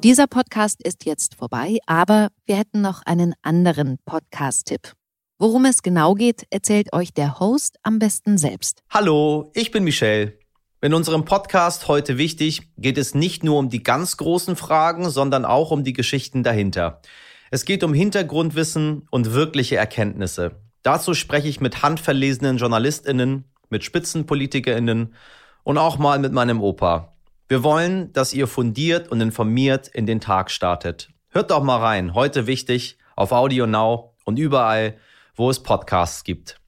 Dieser 0.03 0.27
Podcast 0.27 0.81
ist 0.83 1.05
jetzt 1.05 1.35
vorbei, 1.35 1.77
aber 1.85 2.29
wir 2.45 2.55
hätten 2.55 2.81
noch 2.81 3.01
einen 3.05 3.33
anderen 3.41 3.97
Podcast-Tipp. 4.05 4.96
Worum 5.39 5.65
es 5.65 5.83
genau 5.83 6.15
geht, 6.15 6.47
erzählt 6.49 6.93
euch 6.93 7.13
der 7.13 7.39
Host 7.39 7.77
am 7.83 7.99
besten 7.99 8.39
selbst. 8.39 8.81
Hallo, 8.89 9.51
ich 9.53 9.69
bin 9.69 9.83
Michelle. 9.83 10.33
In 10.81 10.95
unserem 10.95 11.25
Podcast 11.25 11.87
heute 11.87 12.17
wichtig 12.17 12.71
geht 12.75 12.97
es 12.97 13.13
nicht 13.13 13.43
nur 13.43 13.59
um 13.59 13.69
die 13.69 13.83
ganz 13.83 14.17
großen 14.17 14.55
Fragen, 14.55 15.11
sondern 15.11 15.45
auch 15.45 15.69
um 15.69 15.83
die 15.83 15.93
Geschichten 15.93 16.41
dahinter. 16.41 17.03
Es 17.51 17.65
geht 17.65 17.83
um 17.83 17.93
Hintergrundwissen 17.93 19.07
und 19.11 19.35
wirkliche 19.35 19.75
Erkenntnisse. 19.75 20.55
Dazu 20.81 21.13
spreche 21.13 21.47
ich 21.47 21.61
mit 21.61 21.83
handverlesenen 21.83 22.57
Journalistinnen, 22.57 23.43
mit 23.69 23.83
Spitzenpolitikerinnen 23.83 25.13
und 25.61 25.77
auch 25.77 25.99
mal 25.99 26.17
mit 26.17 26.33
meinem 26.33 26.63
Opa. 26.63 27.13
Wir 27.47 27.61
wollen, 27.61 28.11
dass 28.11 28.33
ihr 28.33 28.47
fundiert 28.47 29.11
und 29.11 29.21
informiert 29.21 29.87
in 29.87 30.07
den 30.07 30.19
Tag 30.19 30.49
startet. 30.49 31.09
Hört 31.29 31.51
doch 31.51 31.61
mal 31.61 31.77
rein, 31.77 32.15
heute 32.15 32.47
wichtig, 32.47 32.97
auf 33.15 33.31
Audio 33.31 33.67
Now 33.67 34.15
und 34.25 34.39
überall, 34.39 34.97
wo 35.37 35.49
es 35.49 35.61
Podcasts 35.61 36.23
gibt. 36.23 36.59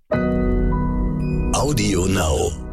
Audio 1.53 2.05
Now. 2.05 2.68